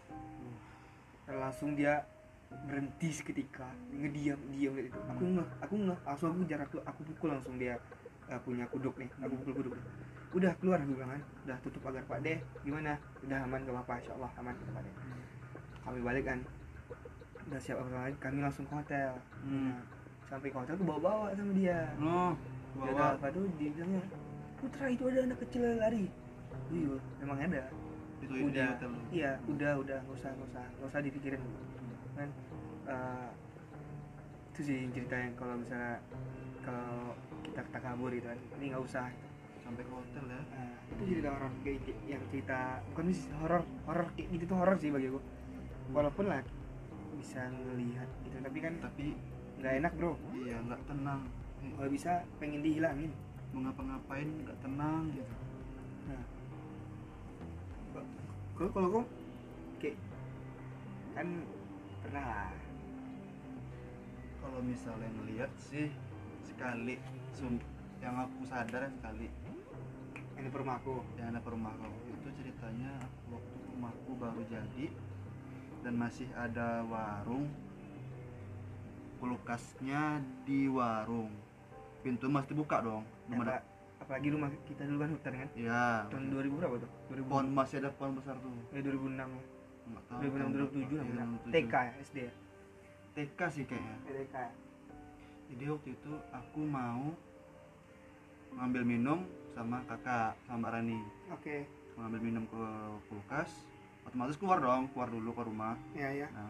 Dan 1.29 1.37
langsung 1.37 1.77
dia 1.77 2.01
berhenti 2.67 3.13
seketika 3.13 3.69
ngediam 3.93 4.39
diam 4.51 4.75
gitu. 4.75 4.99
Aku 5.13 5.23
ngeh 5.23 5.47
aku 5.63 5.75
ngeh 5.77 5.99
langsung 6.03 6.27
aku 6.35 6.41
jarak 6.49 6.67
tuh 6.67 6.81
aku 6.83 7.01
pukul 7.13 7.37
langsung 7.37 7.55
dia 7.55 7.77
eh, 8.27 8.41
punya 8.41 8.67
kuduk 8.67 8.97
nih 8.97 9.07
aku 9.23 9.33
pukul 9.45 9.55
kuduk 9.63 9.75
nih. 9.77 9.87
udah 10.31 10.55
keluar 10.63 10.79
aku 10.79 10.95
bilang 10.95 11.11
kan 11.11 11.23
udah 11.43 11.57
tutup 11.59 11.83
pagar 11.83 12.07
pak 12.07 12.23
deh 12.23 12.39
gimana? 12.63 12.95
Udah 13.19 13.43
aman 13.43 13.67
gak 13.67 13.75
apa-apa 13.75 13.93
insya 13.99 14.15
Allah 14.15 14.31
aman 14.39 14.55
pak 14.55 14.81
deh 14.87 14.95
kami 15.81 15.99
balik 15.99 16.23
kan 16.23 16.39
udah 17.51 17.59
siap 17.59 17.83
apa 17.83 17.89
lagi? 17.91 18.15
Kami 18.15 18.39
langsung 18.39 18.63
ke 18.63 18.73
hotel. 18.79 19.11
Hmm. 19.43 19.75
Nah, 19.75 19.83
sampai 20.31 20.47
hotel 20.55 20.75
tuh 20.79 20.87
bawa-bawa 20.87 21.35
sama 21.35 21.51
dia. 21.51 21.91
Oh 21.99 22.31
bawa 22.71 23.19
apa 23.19 23.27
tuh 23.35 23.51
dia 23.59 23.69
bilangnya 23.75 23.99
Putra 24.55 24.87
itu 24.87 25.03
ada 25.11 25.19
anak 25.27 25.37
kecil 25.43 25.61
yang 25.67 25.79
lari. 25.83 26.05
Iya 26.71 26.95
emang 27.19 27.37
ada. 27.41 27.63
Itu 28.23 28.33
udah. 28.47 28.69
iya 29.11 29.31
udah 29.49 29.71
udah. 29.83 29.99
Nggak 30.07 30.17
usah 30.21 30.29
nggak 30.31 30.49
usah. 30.55 30.65
Nggak 30.79 30.87
usah 30.87 31.01
dipikirin. 31.03 31.41
Kan 32.15 32.29
eh, 32.87 33.29
itu 34.55 34.59
sih 34.63 34.79
cerita 34.95 35.15
yang 35.19 35.33
kalau 35.35 35.55
misalnya 35.59 35.99
kalau 36.61 37.17
kita 37.43 37.59
kita 37.67 37.79
kabur 37.81 38.09
gitu 38.15 38.27
kan 38.29 38.39
ini 38.61 38.65
nggak 38.71 38.85
usah. 38.87 39.09
Sampai 39.61 39.83
ke 39.83 39.93
hotel 39.93 40.25
ya? 40.25 40.41
Nah, 40.41 40.73
itu 40.95 41.01
cerita 41.07 41.29
horor 41.33 41.51
kayak 41.63 41.79
kayak- 41.83 42.03
yang 42.05 42.23
cerita 42.29 42.59
bukan 42.93 43.03
sih 43.11 43.27
horor 43.39 43.63
horor 43.89 44.07
kayak 44.15 44.27
gitu 44.31 44.43
tuh 44.47 44.57
horor 44.61 44.75
sih 44.77 44.89
bagi 44.93 45.07
aku 45.09 45.19
walaupun 45.91 46.25
lah 46.27 46.41
bisa 47.17 47.41
ngelihat 47.49 48.09
gitu 48.23 48.37
tapi 48.41 48.59
kan 48.59 48.73
tapi 48.79 49.05
nggak 49.61 49.73
enak 49.85 49.93
bro. 49.93 50.17
Iya 50.33 50.57
nggak 50.65 50.81
tenang. 50.89 51.21
Kalau 51.77 51.89
bisa 51.93 52.25
pengen 52.41 52.65
dihilangin. 52.65 53.13
Mau 53.53 53.61
ngapa-ngapain 53.61 54.25
nggak 54.25 54.57
tenang 54.65 55.13
gitu. 55.13 55.35
Nah, 56.09 56.23
kalau 58.57 58.69
kalau 58.73 58.87
kau 58.89 59.03
kayak 59.77 59.97
kan 61.13 61.27
pernah 62.01 62.25
lah. 62.25 62.53
Kalau 64.41 64.59
misalnya 64.65 65.09
ngelihat 65.21 65.51
sih 65.61 65.93
sekali. 66.41 66.97
Sum- 67.37 67.61
yang 68.01 68.17
aku 68.17 68.41
sadar 68.49 68.89
sekali. 68.89 69.29
Ini 70.41 70.49
rumahku 70.49 71.05
yang 71.21 71.37
ada 71.37 71.45
rumahku 71.45 71.85
itu 72.09 72.33
ceritanya 72.33 72.97
waktu 73.29 73.55
rumahku 73.69 74.11
baru 74.17 74.41
jadi 74.49 74.89
dan 75.85 75.93
masih 76.01 76.25
ada 76.33 76.81
warung 76.89 77.45
kulkasnya 79.21 80.17
di 80.49 80.65
warung. 80.65 81.29
Pintu 82.01 82.25
masih 82.25 82.57
dibuka 82.57 82.81
dong 82.81 83.05
belum 83.29 83.45
ada. 83.45 83.61
Apa, 83.61 83.61
apalagi 84.01 84.27
rumah 84.33 84.49
kita 84.65 84.89
dulu 84.89 85.05
kan 85.05 85.09
hutan 85.13 85.33
kan? 85.45 85.49
Ya 85.53 86.09
tahun 86.09 86.33
2000 86.33 86.57
berapa 86.57 86.75
tuh? 86.81 86.91
2000 87.13 87.29
pohon 87.29 87.45
masih 87.53 87.75
ada 87.85 87.89
pohon 87.93 88.17
besar 88.17 88.35
tuh. 88.41 88.49
Eh 88.73 88.81
2006 88.81 89.21
ya 89.21 89.25
nggak 89.81 90.03
tahu 90.09 90.19
2006 90.25 90.33
tahun 90.33 90.51
2007 90.51 90.57
berapa. 90.57 90.81
lah 90.81 91.05
Iya, 91.05 91.05
benar. 91.05 91.25
2007. 91.29 91.53
TK 91.53 91.73
ya 91.77 91.93
SD 92.01 92.17
ya? 92.17 92.33
TK 93.11 93.39
sih 93.53 93.63
kayaknya. 93.69 93.95
TK 94.09 94.35
ya. 94.35 94.51
Jadi 95.51 95.63
waktu 95.69 95.89
itu 95.93 96.11
aku 96.33 96.61
mau 96.65 97.03
ngambil 98.57 98.83
minum 98.83 99.19
sama 99.53 99.77
kakak 99.85 100.33
sama 100.49 100.67
Rani. 100.73 100.99
Oke. 101.29 101.69
Ngambil 102.01 102.19
minum 102.25 102.43
ke 102.49 102.63
kulkas 103.13 103.51
otomatis 104.01 104.33
keluar 104.41 104.57
dong 104.57 104.89
keluar 104.97 105.13
dulu 105.13 105.29
ke 105.37 105.41
rumah. 105.45 105.77
Ya 105.93 106.09
ya 106.09 106.27
nah 106.33 106.49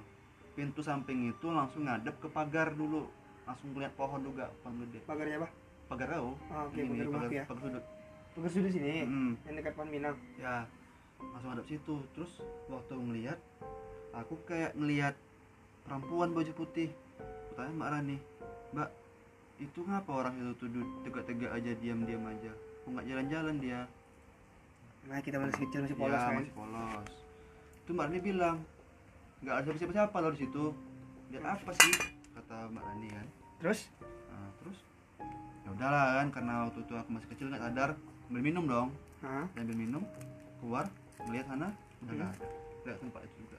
pintu 0.51 0.83
samping 0.83 1.31
itu 1.31 1.47
langsung 1.49 1.87
ngadep 1.87 2.15
ke 2.19 2.27
pagar 2.27 2.75
dulu. 2.75 3.07
Langsung 3.47 3.73
lihat 3.75 3.93
pohon 3.95 4.21
juga 4.21 4.51
pohon 4.61 4.83
gede. 4.85 4.99
Pagarnya 5.07 5.37
apa? 5.43 5.49
Pagar 5.91 6.07
kau 6.15 6.31
oh, 6.31 6.35
oke 6.39 6.79
Ini, 6.79 6.87
pagar 6.87 7.05
rumah 7.07 7.21
pagar, 7.27 7.35
ya. 7.35 7.43
pagar 7.47 7.61
sudut. 7.67 7.85
Pagar 8.31 8.49
sudah 8.51 8.71
sini? 8.71 8.91
Mm, 9.03 9.31
yang 9.43 9.55
dekat 9.59 9.73
pohon 9.75 9.89
minang? 9.91 10.15
Ya 10.39 10.55
langsung 11.19 11.51
hadap 11.53 11.65
situ. 11.67 11.95
Terus 12.15 12.31
waktu 12.71 12.93
ngelihat 12.95 13.39
aku 14.15 14.35
kayak 14.47 14.71
ngelihat 14.75 15.15
perempuan 15.87 16.31
baju 16.31 16.51
putih. 16.55 16.89
Aku 17.19 17.51
tanya 17.59 17.71
mbak 17.75 17.89
Rani 17.91 18.17
mbak 18.71 18.89
itu 19.59 19.79
ngapa 19.83 20.11
orang 20.15 20.33
itu 20.39 20.51
tuh 20.57 20.69
duduk 20.71 20.89
tegak-tegak 21.05 21.51
aja 21.51 21.71
diam-diam 21.79 22.23
aja? 22.23 22.51
Nggak 22.87 23.05
jalan-jalan 23.07 23.55
dia? 23.59 23.81
Nah 25.11 25.19
kita 25.19 25.37
masih 25.41 25.59
kecil 25.67 25.79
masih 25.85 25.97
polos 25.97 26.15
ya, 26.15 26.23
kan? 26.23 26.39
masih 26.39 26.55
polos. 26.55 27.09
Itu 27.83 27.89
mbak 27.91 28.05
Rani 28.09 28.19
bilang 28.23 28.57
nggak 29.41 29.55
ada 29.57 29.69
siapa-siapa 29.73 30.15
loh 30.17 30.31
di 30.31 30.39
situ. 30.39 30.63
Lihat 31.31 31.43
apa 31.57 31.71
sih? 31.75 31.93
Kata 32.31 32.55
mbak 32.69 32.83
Rani 32.83 33.07
kan. 33.09 33.27
Terus? 33.59 33.79
Nah, 34.29 34.49
terus? 34.59 34.77
Ya 35.61 35.69
udahlah 35.71 36.05
kan 36.19 36.27
karena 36.29 36.53
waktu 36.67 36.79
itu 36.81 36.93
aku 36.93 37.09
masih 37.09 37.27
kecil 37.29 37.45
nggak 37.49 37.63
sadar 37.63 37.89
ambil 38.29 38.41
minum 38.41 38.65
dong. 38.65 38.89
Hah? 39.21 39.45
ambil 39.53 39.77
minum 39.77 40.03
keluar 40.57 40.85
melihat 41.23 41.45
sana 41.47 41.67
udah 42.01 42.09
Hmm. 42.09 42.17
nggak 42.17 42.29
ada. 42.33 42.47
Lihat 42.81 42.97
tempat 42.99 43.21
itu 43.23 43.35
juga. 43.39 43.57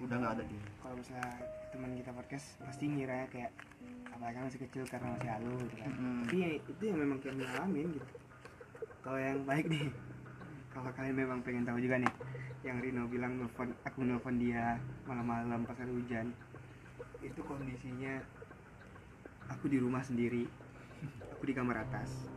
Udah 0.00 0.16
nggak 0.16 0.32
ada 0.34 0.42
dia. 0.44 0.62
Kalau 0.80 0.94
misalnya 0.96 1.30
teman 1.70 1.90
kita 1.94 2.10
podcast 2.10 2.46
pasti 2.60 2.84
ngira 2.84 3.18
kayak 3.28 3.50
apalagi 4.10 4.36
masih 4.42 4.60
kecil 4.68 4.82
karena 4.84 5.08
masih 5.14 5.28
halu 5.30 5.52
gitu 5.60 5.76
kan. 5.76 5.90
Mm-mm. 5.90 6.16
tapi 6.24 6.36
ya, 6.36 6.48
itu 6.58 6.82
yang 6.84 6.98
memang 6.98 7.18
kami 7.20 7.42
alamin 7.42 7.88
gitu. 7.94 8.08
Kalau 9.00 9.16
yang 9.16 9.38
baik 9.44 9.64
nih 9.66 9.86
kalau 10.70 10.90
kalian 10.94 11.16
memang 11.18 11.42
pengen 11.42 11.66
tahu 11.66 11.78
juga 11.82 11.98
nih 11.98 12.14
yang 12.62 12.78
Rino 12.78 13.08
bilang 13.10 13.40
nelfon 13.40 13.74
aku 13.82 14.06
nelfon 14.06 14.38
dia 14.38 14.78
malam-malam 15.04 15.66
pas 15.66 15.78
ada 15.78 15.90
hujan 15.90 16.30
itu 17.20 17.40
kondisinya 17.44 18.22
aku 19.50 19.66
di 19.66 19.78
rumah 19.82 20.00
sendiri 20.00 20.46
aku 21.34 21.42
di 21.48 21.54
kamar 21.56 21.82
atas 21.84 22.30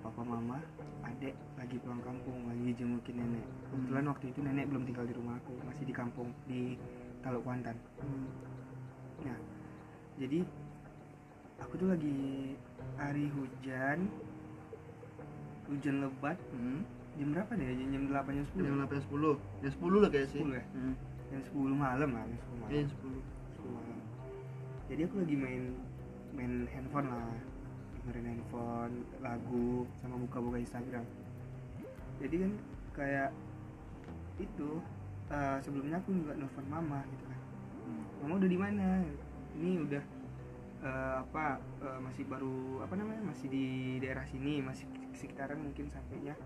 papa 0.00 0.22
mama 0.24 0.58
adek 1.04 1.34
lagi 1.58 1.76
pulang 1.82 2.00
kampung 2.00 2.48
lagi 2.48 2.74
jengukin 2.78 3.20
nenek 3.20 3.46
kebetulan 3.70 4.04
waktu 4.08 4.24
itu 4.32 4.40
nenek 4.40 4.64
belum 4.70 4.84
tinggal 4.88 5.06
di 5.06 5.14
rumah 5.14 5.34
aku 5.38 5.52
masih 5.66 5.84
di 5.84 5.94
kampung 5.94 6.28
di 6.48 6.78
Taluk 7.22 7.42
Kuantan 7.42 7.76
Nah, 9.18 9.38
jadi 10.18 10.46
aku 11.58 11.74
tuh 11.74 11.88
lagi 11.90 12.54
hari 12.94 13.26
hujan, 13.34 14.06
hujan 15.66 15.96
lebat. 16.06 16.38
Hmm. 16.54 16.86
Jam 17.18 17.28
berapa 17.34 17.50
deh? 17.58 17.66
Jam, 17.74 17.88
jam 17.90 18.02
8 18.14 18.38
jam 18.38 18.46
10. 18.54 18.62
jam 18.62 18.74
delapan 18.78 18.98
sepuluh 19.02 19.34
jam 19.58 19.70
sepuluh 19.74 19.98
lah 19.98 20.10
kayak 20.14 20.28
sih 20.30 20.40
10 20.40 20.54
ya? 20.54 20.64
Hmm. 20.70 20.94
Jam 21.28 21.40
10 21.42 21.74
malam 21.74 22.08
lah, 22.14 22.24
jam 22.24 22.38
10 22.38 22.54
malam. 22.62 22.70
Iya, 22.70 22.80
jam 22.86 22.90
sepuluh 22.94 23.20
10 23.58 23.74
malam. 23.74 23.98
Jadi 24.88 25.00
aku 25.02 25.14
lagi 25.18 25.36
main 25.36 25.62
main 26.38 26.52
handphone 26.70 27.08
lah. 27.10 27.30
Dengerin 27.98 28.26
handphone, 28.30 28.94
lagu 29.18 29.68
sama 29.98 30.14
buka-buka 30.22 30.56
Instagram. 30.62 31.04
Jadi 32.22 32.34
kan 32.38 32.52
kayak 32.94 33.30
itu 34.38 34.70
eh, 35.34 35.58
sebelumnya 35.60 35.98
aku 35.98 36.14
juga 36.14 36.38
nelfon 36.38 36.66
mama 36.70 37.02
gitu 37.10 37.24
kan. 37.26 37.40
Hmm. 37.88 38.04
mama 38.22 38.32
udah 38.38 38.50
di 38.50 38.58
mana 38.60 38.86
ini 39.58 39.82
udah 39.82 40.02
eh, 40.86 41.14
apa 41.26 41.58
eh, 41.82 41.98
masih 41.98 42.24
baru 42.30 42.86
apa 42.86 42.94
namanya 42.94 43.22
masih 43.26 43.50
di 43.50 43.66
daerah 43.98 44.22
sini 44.22 44.62
masih 44.62 44.86
sekitaran 45.18 45.58
mungkin 45.58 45.90
sampainya 45.90 46.38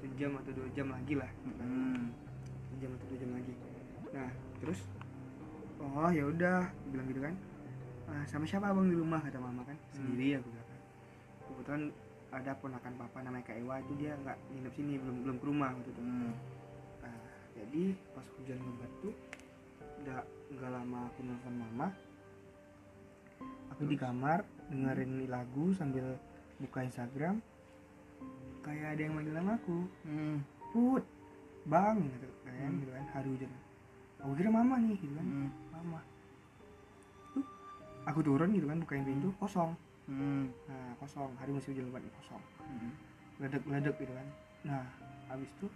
sejam 0.00 0.32
atau 0.40 0.52
dua 0.56 0.68
jam 0.72 0.88
lagi 0.88 1.14
lah. 1.16 1.30
Hmm. 1.44 2.10
sejam 2.74 2.90
atau 2.96 3.06
dua 3.12 3.18
jam 3.20 3.30
lagi. 3.36 3.52
Nah 4.16 4.30
terus? 4.60 4.80
Oh 5.80 6.10
ya 6.12 6.24
udah 6.28 6.68
bilang 6.92 7.06
gitu 7.08 7.20
kan. 7.24 7.34
"Ah, 8.10 8.24
sama 8.26 8.44
siapa 8.44 8.68
abang 8.72 8.88
di 8.88 8.96
rumah? 8.96 9.20
kata 9.22 9.38
mama 9.38 9.62
kan. 9.64 9.76
Sendiri 9.94 10.40
aku 10.40 10.48
bilang 10.50 10.68
kan. 10.68 10.80
kebetulan 11.50 11.82
ada 12.30 12.52
ponakan 12.62 12.94
papa 12.94 13.18
namanya 13.26 13.44
Kak 13.50 13.58
Ewa 13.58 13.82
itu 13.82 13.92
dia 13.98 14.14
nggak 14.14 14.38
nginep 14.54 14.72
sini 14.78 14.92
belum 15.02 15.16
belum 15.26 15.36
ke 15.42 15.44
rumah 15.50 15.70
waktu 15.74 15.90
itu. 15.90 16.02
Hmm. 16.02 16.32
Nah, 17.02 17.16
jadi 17.58 17.84
pas 18.14 18.26
hujan 18.38 18.58
lebat 18.62 18.92
tuh 19.02 19.14
nggak 20.00 20.24
nggak 20.56 20.70
lama 20.72 20.98
aku 21.12 21.20
nelfon 21.22 21.54
mama 21.60 21.88
aku 23.70 23.82
di 23.84 23.96
kamar 23.96 24.44
dengerin 24.72 25.28
lagu 25.28 25.72
sambil 25.76 26.16
buka 26.60 26.84
Instagram 26.84 27.40
kayak 28.60 28.86
ada 28.94 29.00
yang 29.00 29.14
manggil 29.16 29.34
nama 29.34 29.52
aku 29.56 29.78
Hmm. 30.04 30.36
put 30.70 31.04
bang 31.64 31.96
gitu 32.00 32.28
kan 32.44 32.52
Hmm. 32.68 32.80
gitu 32.80 32.90
kan 32.92 33.04
hari 33.10 33.28
hujan 33.30 33.50
aku 34.20 34.32
kira 34.36 34.50
mama 34.50 34.74
nih 34.78 34.96
gitu 34.96 35.14
kan 35.14 35.26
Hmm. 35.26 35.50
mama 35.70 36.00
Tuh, 37.32 37.44
aku 38.04 38.20
turun 38.20 38.50
gitu 38.52 38.66
kan 38.66 38.78
bukain 38.78 39.04
pintu 39.04 39.28
kosong 39.36 39.72
Hmm. 40.04 40.50
nah 40.66 40.92
kosong 40.98 41.30
hari 41.36 41.50
masih 41.50 41.72
hujan 41.72 41.88
lebat 41.88 42.04
kosong 42.20 42.42
Hmm. 42.60 42.92
ledek 43.38 43.62
ledek 43.64 43.96
gitu 43.96 44.12
kan 44.12 44.28
nah 44.60 44.84
habis 45.26 45.48
itu 45.50 45.66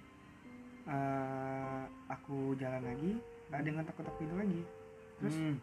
eh, 0.85 1.83
aku 2.07 2.53
jalan 2.55 2.85
lagi 2.85 3.16
nggak 3.49 3.57
ada 3.57 3.64
yang 3.64 3.77
ngetok-ngetok 3.81 4.14
pintu 4.20 4.35
lagi 4.37 4.61
terus 5.16 5.37
Hmm. 5.40 5.57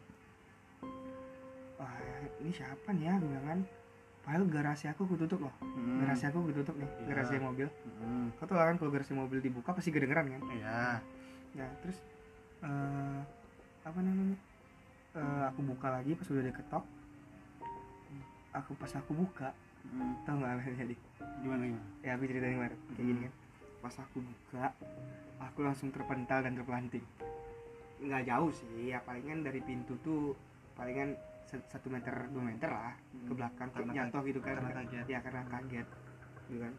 wah 1.78 1.94
ini 2.40 2.50
siapa 2.50 2.90
nih 2.90 3.06
ya 3.06 3.14
bilang 3.18 3.46
kan 3.46 3.60
padahal 4.32 4.48
garasi 4.48 4.88
aku 4.88 5.04
aku 5.04 5.20
tutup 5.20 5.44
loh 5.44 5.52
Hmm. 5.60 6.00
garasi 6.00 6.24
aku 6.24 6.40
aku 6.40 6.56
tutup 6.56 6.72
nih 6.74 6.88
Iya. 6.88 7.04
garasi 7.06 7.36
mobil 7.38 7.68
Hmm. 8.00 8.32
kau 8.40 8.48
tau 8.48 8.56
lah 8.56 8.72
kan 8.72 8.80
kalau 8.80 8.88
garasi 8.90 9.12
mobil 9.12 9.44
dibuka 9.44 9.76
pasti 9.76 9.92
kedengeran 9.92 10.24
kan 10.26 10.42
Iya. 10.50 11.04
ya 11.54 11.68
terus 11.84 12.00
eh 12.64 13.20
apa 13.84 14.00
namanya 14.00 14.40
Eh, 15.12 15.44
aku 15.44 15.60
buka 15.68 15.92
lagi 15.92 16.16
pas 16.16 16.24
udah 16.24 16.40
diketok 16.42 16.84
aku 18.54 18.72
pas 18.76 18.92
aku 18.94 19.12
buka 19.14 19.52
Hmm. 19.84 20.14
tau 20.24 20.38
nggak 20.38 20.52
apa 20.54 20.72
jadi 20.78 20.96
Gimana 21.42 21.64
gimana? 21.66 21.84
ya 22.00 22.16
aku 22.16 22.24
ceritain 22.24 22.54
kemarin 22.54 22.78
kayak 22.88 23.04
gini 23.04 23.20
kan 23.20 23.34
pas 23.82 23.96
aku 23.98 24.18
buka 24.22 24.66
aku 25.42 25.60
langsung 25.60 25.90
terpental 25.90 26.40
dan 26.40 26.54
terpelanting 26.54 27.04
nggak 28.00 28.24
jauh 28.24 28.48
sih 28.50 28.88
ya 28.88 29.02
palingan 29.02 29.42
dari 29.42 29.60
pintu 29.60 30.00
tuh 30.00 30.38
palingan 30.74 31.20
satu 31.68 31.88
meter 31.88 32.14
dua 32.32 32.44
meter 32.44 32.70
lah 32.70 32.96
ke 33.12 33.32
belakang 33.32 33.68
Karena 33.70 33.92
jatuh 33.94 34.22
gitu 34.24 34.40
kan. 34.40 34.56
karena 34.56 34.72
kaget. 34.80 35.06
ya 35.06 35.20
karena 35.20 35.44
kaget 35.48 35.88
gitu 36.48 36.60
kan. 36.60 36.74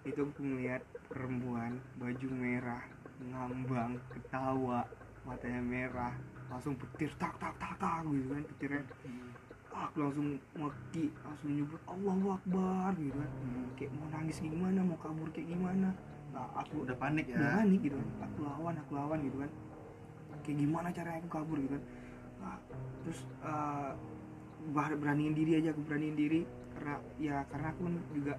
Itu 0.00 0.20
aku 0.26 0.40
melihat 0.42 0.82
perempuan 1.06 1.72
baju 1.96 2.28
merah 2.30 2.84
ngambang 3.20 4.00
ketawa 4.10 4.80
matanya 5.22 5.60
merah 5.60 6.12
langsung 6.48 6.72
petir 6.74 7.12
tak 7.16 7.36
tak 7.36 7.52
tak 7.56 7.76
tak 7.76 8.04
gitu 8.06 8.28
kan 8.30 8.42
petirnya. 8.44 8.82
Hmm. 9.04 9.28
aku 9.70 9.96
langsung 10.02 10.28
maki 10.58 11.14
langsung 11.22 11.50
nyebut 11.54 11.80
Allahu 11.86 12.26
Akbar 12.34 12.90
gitu 12.96 13.14
kan. 13.14 13.30
Hmm. 13.30 13.66
kayak 13.76 13.90
mau 13.94 14.08
nangis 14.10 14.36
gimana 14.38 14.80
mau 14.82 14.98
kabur 14.98 15.28
kayak 15.30 15.48
gimana. 15.48 15.88
Nah 16.30 16.46
aku 16.54 16.84
Udah 16.84 16.96
panik 16.98 17.26
ya. 17.26 17.38
udah 17.38 17.50
panik 17.62 17.80
gitu 17.80 17.96
kan. 17.96 18.08
Aku 18.28 18.38
lawan 18.44 18.74
aku 18.76 18.92
lawan 18.92 19.18
gitu 19.22 19.36
kan. 19.40 19.50
Kayak 20.40 20.56
gimana 20.58 20.88
caranya 20.90 21.18
aku 21.20 21.30
kabur 21.30 21.56
gitu 21.56 21.76
kan 21.76 21.84
nah, 22.40 22.58
terus 23.04 23.20
bah- 24.72 24.96
beraniin 24.96 25.32
diri 25.36 25.60
aja 25.60 25.72
aku 25.72 25.82
beraniin 25.84 26.16
diri. 26.16 26.40
Karena 26.74 26.94
ya 27.20 27.36
karena 27.52 27.66
aku 27.76 27.82
juga 28.16 28.34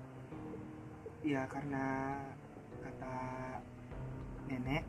ya 1.21 1.45
karena 1.45 1.83
kata 2.81 3.13
nenek 4.49 4.83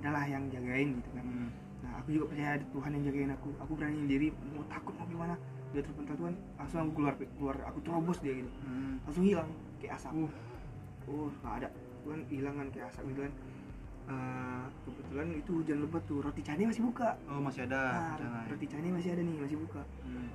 adalah 0.00 0.24
yang 0.24 0.48
jagain 0.48 1.00
gitu 1.00 1.10
kan. 1.12 1.24
Hmm. 1.24 1.50
nah 1.84 2.00
aku 2.00 2.16
juga 2.16 2.32
percaya 2.32 2.56
ada 2.56 2.66
Tuhan 2.72 2.90
yang 2.96 3.04
jagain 3.12 3.30
aku. 3.36 3.48
Aku 3.60 3.72
beraniin 3.76 4.08
diri 4.08 4.28
mau 4.52 4.64
takut 4.68 4.94
mau 4.96 5.06
gimana 5.08 5.34
dia 5.74 5.82
terpental 5.82 6.16
Tuhan 6.16 6.34
langsung 6.54 6.78
aku 6.86 6.92
keluar 6.96 7.14
keluar 7.18 7.56
aku 7.68 7.78
terobos 7.84 8.18
dia 8.24 8.32
gitu. 8.36 8.50
Hmm. 8.64 8.96
langsung 9.04 9.24
hilang 9.24 9.50
kayak 9.80 10.00
asap. 10.00 10.12
Uh. 10.16 10.32
oh 11.08 11.28
nggak 11.44 11.54
ada. 11.60 11.68
Kan 12.04 12.20
hilang 12.32 12.54
kan 12.56 12.68
kayak 12.72 12.86
asap 12.88 13.04
gitu 13.12 13.20
kan 13.28 13.34
Eh, 14.04 14.64
kebetulan 14.84 15.28
itu 15.32 15.50
hujan 15.54 15.78
lebat 15.80 16.02
tuh. 16.04 16.20
Roti 16.20 16.42
canai 16.44 16.68
masih 16.68 16.84
buka. 16.84 17.16
Oh 17.24 17.40
masih 17.40 17.64
ada. 17.64 17.82
nah, 17.88 18.16
Jangan. 18.20 18.44
roti 18.52 18.66
canai 18.68 18.90
masih 18.92 19.10
ada 19.12 19.22
nih 19.22 19.36
masih 19.40 19.58
buka. 19.58 19.82
Hmm. 20.04 20.28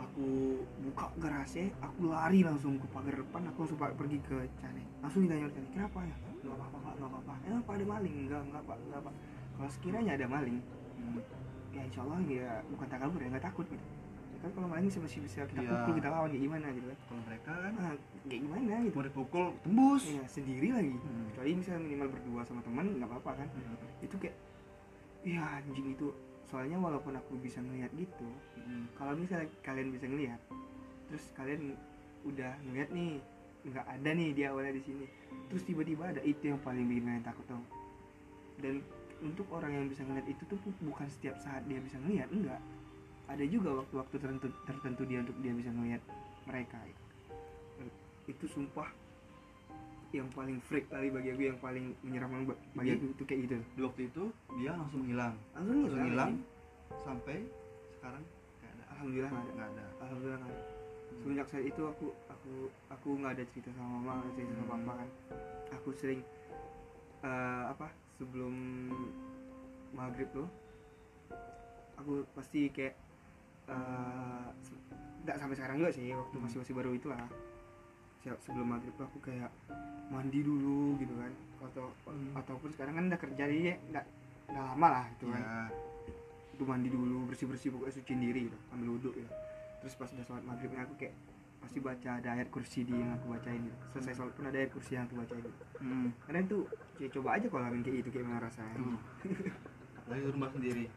aku 0.00 0.56
buka 0.80 1.12
garasi 1.20 1.68
aku 1.76 2.08
lari 2.08 2.40
langsung 2.40 2.80
ke 2.80 2.88
pagar 2.88 3.20
depan 3.20 3.44
aku 3.46 3.68
langsung 3.68 3.76
pergi 3.76 4.16
ke 4.24 4.48
canai 4.56 4.80
langsung 5.04 5.28
ditanya 5.28 5.44
canai 5.52 5.70
kenapa 5.70 5.98
ya? 6.02 6.16
Nggak 6.40 6.56
apa-apa 6.56 6.76
pak 6.80 6.92
nggak 6.96 7.10
apa-apa. 7.12 7.32
Emang 7.44 7.62
pak 7.62 7.74
ada 7.76 7.84
maling? 7.84 8.14
Enggak 8.24 8.40
enggak 8.48 8.62
pak 8.64 8.76
enggak 8.80 9.00
pak. 9.04 9.14
Kalau 9.54 9.70
sekiranya 9.70 10.12
ada 10.16 10.26
maling 10.26 10.58
Hmm. 10.96 11.20
ya 11.72 11.80
insya 11.84 12.00
Allah 12.00 12.18
ya 12.24 12.50
bukan 12.68 12.86
takabur 12.88 13.20
ya 13.20 13.28
nggak 13.28 13.44
takut 13.44 13.64
gitu. 13.68 13.76
ya 13.76 13.99
kan 14.40 14.50
kalau 14.50 14.66
maling 14.66 14.86
masih 14.86 15.00
masih 15.00 15.20
bisa 15.20 15.40
kita 15.44 15.60
Iya. 15.60 15.70
pukul 15.74 15.92
kita 15.94 16.08
lawan 16.08 16.28
kayak 16.28 16.42
gimana 16.42 16.66
gitu 16.70 16.86
kan 16.86 16.98
Kalau 17.02 17.22
mereka 17.22 17.50
kan 17.54 17.72
nah, 17.74 17.94
kayak 18.22 18.40
gimana 18.40 18.72
gitu 18.80 18.94
mau 18.94 19.04
dipukul 19.04 19.46
tembus. 19.60 20.02
ya 20.06 20.24
sendiri 20.26 20.68
lagi 20.70 20.94
Hmm. 20.94 21.24
kecuali 21.28 21.50
misalnya 21.54 21.80
minimal 21.82 22.08
berdua 22.10 22.40
sama 22.42 22.60
teman 22.60 22.84
nggak 22.94 23.08
apa-apa 23.10 23.30
kan 23.36 23.48
Hmm. 23.50 23.76
itu 24.00 24.16
kayak 24.16 24.36
ya 25.22 25.42
anjing 25.54 25.86
itu 25.90 26.08
soalnya 26.42 26.76
walaupun 26.76 27.12
aku 27.14 27.36
bisa 27.36 27.60
ngeliat 27.60 27.92
gitu 27.92 28.28
Hmm. 28.58 28.88
kalau 28.94 29.12
misalnya 29.14 29.44
kalian 29.60 29.88
bisa 29.90 30.04
ngeliat 30.04 30.40
terus 31.06 31.24
kalian 31.32 31.76
udah 32.22 32.52
ngeliat 32.62 32.88
nih 32.90 33.20
nggak 33.62 33.84
ada 33.84 34.10
nih 34.10 34.28
dia 34.32 34.46
awalnya 34.48 34.72
di 34.72 34.82
sini 34.82 35.04
terus 35.46 35.62
tiba-tiba 35.62 36.08
ada 36.08 36.22
itu 36.22 36.40
yang 36.46 36.56
paling 36.58 36.86
bikin 36.86 37.04
kalian 37.06 37.20
takut 37.22 37.44
dong 37.46 37.64
dan 38.56 38.80
untuk 39.20 39.44
orang 39.50 39.72
yang 39.74 39.84
bisa 39.84 40.00
ngeliat 40.00 40.24
itu 40.24 40.40
tuh 40.42 40.56
bu- 40.56 40.80
bukan 40.86 41.04
setiap 41.06 41.36
saat 41.36 41.60
dia 41.62 41.76
bisa 41.78 41.96
ngeliat 41.98 42.28
enggak 42.30 42.56
ada 43.30 43.44
juga 43.44 43.70
waktu-waktu 43.76 44.14
tertentu 44.16 44.46
tertentu 44.64 45.02
dia 45.04 45.22
untuk 45.22 45.38
dia 45.38 45.54
bisa 45.54 45.70
ngeliat 45.70 46.02
mereka 46.44 46.78
itu 48.26 48.46
sumpah 48.46 48.90
yang 50.10 50.26
paling 50.28 50.58
freak 50.60 50.86
kali 50.86 51.06
bagi 51.08 51.30
aku 51.30 51.42
yang 51.44 51.58
paling 51.58 51.94
menyeramkan 52.00 52.42
ba- 52.44 52.58
bagi 52.74 52.90
aku 52.92 53.04
itu 53.08 53.22
kayak 53.24 53.40
gitu 53.46 53.56
Di 53.70 53.80
waktu 53.80 54.02
itu 54.04 54.22
dia 54.56 54.70
langsung 54.72 55.02
hilang. 55.04 55.34
langsung 55.52 55.76
Langsung 55.80 56.02
hilang 56.04 56.30
anjing. 56.30 56.42
sampai 57.00 57.36
sekarang 57.92 58.22
nggak 58.56 58.70
ada. 58.72 58.84
alhamdulillah 58.88 59.30
nggak 59.30 59.44
ada 59.44 59.52
Nggak 59.52 59.68
ada. 59.68 59.84
alhamdulillah 60.00 60.40
nggak 60.40 60.50
ada 60.52 60.64
semenjak 61.12 61.46
saat 61.48 61.64
itu 61.64 61.82
aku 61.84 62.06
aku 62.28 62.52
aku 62.88 63.08
nggak 63.16 63.32
ada 63.32 63.44
cerita 63.48 63.70
sama 63.72 63.88
mama 63.92 64.12
nggak 64.20 64.34
cerita 64.36 64.52
sama 64.52 64.64
Hmm. 64.64 64.72
papa 64.80 64.92
kan 64.96 65.08
aku 65.70 65.88
sering 65.92 66.20
eh, 67.20 67.62
apa 67.68 67.86
sebelum 68.16 68.54
maghrib 69.92 70.28
tuh 70.32 70.48
aku 71.94 72.12
pasti 72.32 72.66
kayak 72.68 72.94
eh, 73.70 74.46
nggak 75.20 75.36
sampai 75.36 75.54
sekarang 75.54 75.76
juga 75.78 75.90
sih 75.90 76.10
waktu 76.10 76.36
masih 76.36 76.56
masih 76.58 76.74
baru 76.74 76.90
itulah 76.92 77.22
Se- 78.20 78.40
sebelum 78.40 78.68
maghrib 78.68 78.92
tuh 78.94 79.06
aku 79.06 79.18
kayak 79.22 79.48
mandi 80.08 80.40
dulu 80.40 80.98
gitu 80.98 81.14
kan 81.14 81.32
atau 81.62 81.86
Hmm. 82.04 82.34
ataupun 82.34 82.68
sekarang 82.70 82.94
kan 82.94 83.04
udah 83.06 83.16
kerja 83.18 83.36
jadi 83.40 83.78
nggak 83.86 84.04
nggak 84.50 84.64
lama 84.66 84.88
lah 84.90 85.04
gitu 85.14 85.30
kan 85.30 85.40
Iya. 85.40 85.64
itu 86.50 86.62
mandi 86.64 86.88
dulu 86.88 87.24
bersih 87.24 87.46
bersih 87.46 87.68
pokoknya 87.70 87.94
suciin 87.94 88.20
diri 88.20 88.40
gitu 88.44 88.58
ambil 88.70 88.88
wudhu 88.92 89.10
ya 89.14 89.28
terus 89.78 89.94
pas 89.94 90.10
udah 90.10 90.24
sholat 90.24 90.42
maghribnya 90.42 90.82
aku 90.82 90.94
kayak 90.98 91.14
pasti 91.60 91.78
baca 91.78 92.10
ada 92.14 92.28
ayat 92.34 92.48
kursi 92.48 92.82
di 92.82 92.92
yang 92.92 93.12
aku 93.14 93.30
bacain 93.30 93.60
gitu 93.60 93.76
selesai 93.92 94.12
sholat 94.14 94.32
pun 94.34 94.44
ada 94.44 94.58
ayat 94.58 94.70
kursi 94.70 94.90
yang 94.92 95.04
aku 95.04 95.14
bacain 95.16 95.40
gitu 95.40 95.62
Hmm. 95.78 96.08
karena 96.22 96.38
itu 96.42 96.58
ya 96.98 97.08
coba 97.10 97.28
aja 97.32 97.46
kalau 97.46 97.64
kayak 97.64 97.96
gitu 97.96 98.08
kayak 98.10 98.24
gimana 98.24 98.40
rasanya 98.42 98.74
Hmm. 98.76 98.98
Di 100.10 100.26
rumah 100.26 100.50
sendiri. 100.50 100.90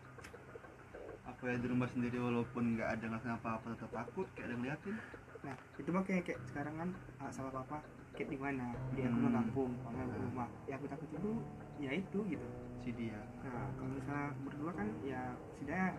Ya 1.43 1.59
di 1.59 1.67
rumah 1.67 1.85
sendiri 1.85 2.17
walaupun 2.17 2.63
nggak 2.73 2.87
ada 2.89 3.03
ngelakuin 3.05 3.35
apa-apa 3.35 3.75
tetap 3.75 3.91
takut 3.91 4.25
kayak 4.33 4.47
ada 4.47 4.55
ngeliatin. 4.55 4.95
nah 5.43 5.51
itu 5.75 5.89
mah 5.91 6.03
kayak, 6.07 6.23
kayak 6.23 6.39
sekarang 6.47 6.71
kan 6.73 6.89
ah, 7.19 7.27
salah 7.27 7.51
papa 7.51 7.83
kayak 8.15 8.31
di 8.31 8.39
mana 8.39 8.71
dia 8.95 9.11
aku 9.11 9.19
Hmm. 9.19 9.35
kampung 9.35 9.71
mama 9.83 10.07
ke 10.07 10.17
rumah 10.17 10.47
ya 10.63 10.79
aku 10.79 10.87
takut 10.87 11.09
itu 11.11 11.31
ya 11.77 11.91
itu 11.91 12.19
gitu 12.31 12.47
si 12.79 12.95
dia. 12.95 13.19
nah 13.43 13.67
kalau 13.75 13.91
misalnya 13.91 14.31
berdua 14.39 14.71
kan 14.71 14.87
ya 15.03 15.21
setidaknya 15.51 15.89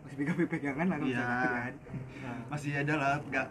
masih 0.00 0.16
pegang 0.16 0.36
pegangan 0.48 0.86
lah 0.88 0.98
bisa 0.98 1.20
takut 1.20 1.50
kan 1.52 1.74
nah, 2.24 2.38
Masih 2.48 2.70
ada 2.72 2.94
lah 2.96 3.14
nggak 3.20 3.46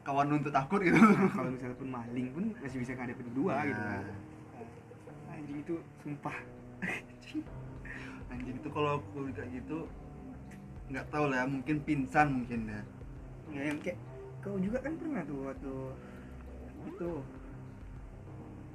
kawan 0.00 0.28
untuk 0.32 0.52
takut 0.54 0.80
gitu. 0.80 0.96
Nah, 0.96 1.28
kalau 1.28 1.50
misalnya 1.52 1.76
pun 1.76 1.88
maling 1.92 2.26
pun 2.32 2.44
masih 2.56 2.78
bisa 2.80 2.92
ngadepin 2.96 3.28
dua 3.36 3.52
Iya. 3.52 3.68
gitu 3.68 3.82
kan 3.84 4.00
Nah, 4.00 5.34
anjing 5.36 5.58
itu 5.60 5.74
sumpah 6.00 6.36
Anjing 8.26 8.56
itu 8.56 8.68
kalau 8.72 8.96
aku 8.96 9.28
kayak 9.28 9.50
gitu 9.52 9.84
nggak 10.86 11.06
tahu 11.10 11.24
lah 11.26 11.42
mungkin 11.44 11.76
pingsan 11.82 12.26
mungkin 12.32 12.60
ya. 12.66 12.80
ya 13.50 13.62
yang 13.70 13.78
kayak 13.82 13.98
kau 14.38 14.54
juga 14.56 14.78
kan 14.78 14.94
pernah 14.94 15.22
tuh 15.26 15.38
waktu 15.44 15.72
itu 16.86 17.10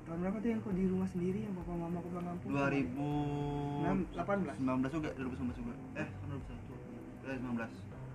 tahun 0.03 0.17
berapa 0.19 0.37
tuh 0.37 0.49
yang 0.51 0.59
kau 0.59 0.73
di 0.75 0.83
rumah 0.91 1.07
sendiri 1.07 1.39
yang 1.47 1.55
papa 1.55 1.71
mama 1.71 1.97
kau 1.99 2.11
pulang 2.11 2.27
kampung 2.27 2.51
2018 2.51 4.11
18 4.59 4.91
juga 4.91 5.09
2019 5.15 5.55
juga. 5.55 5.73
Eh, 5.95 6.07
2021. 6.27 6.75
Eh, 7.23 7.37
19. 7.39 7.71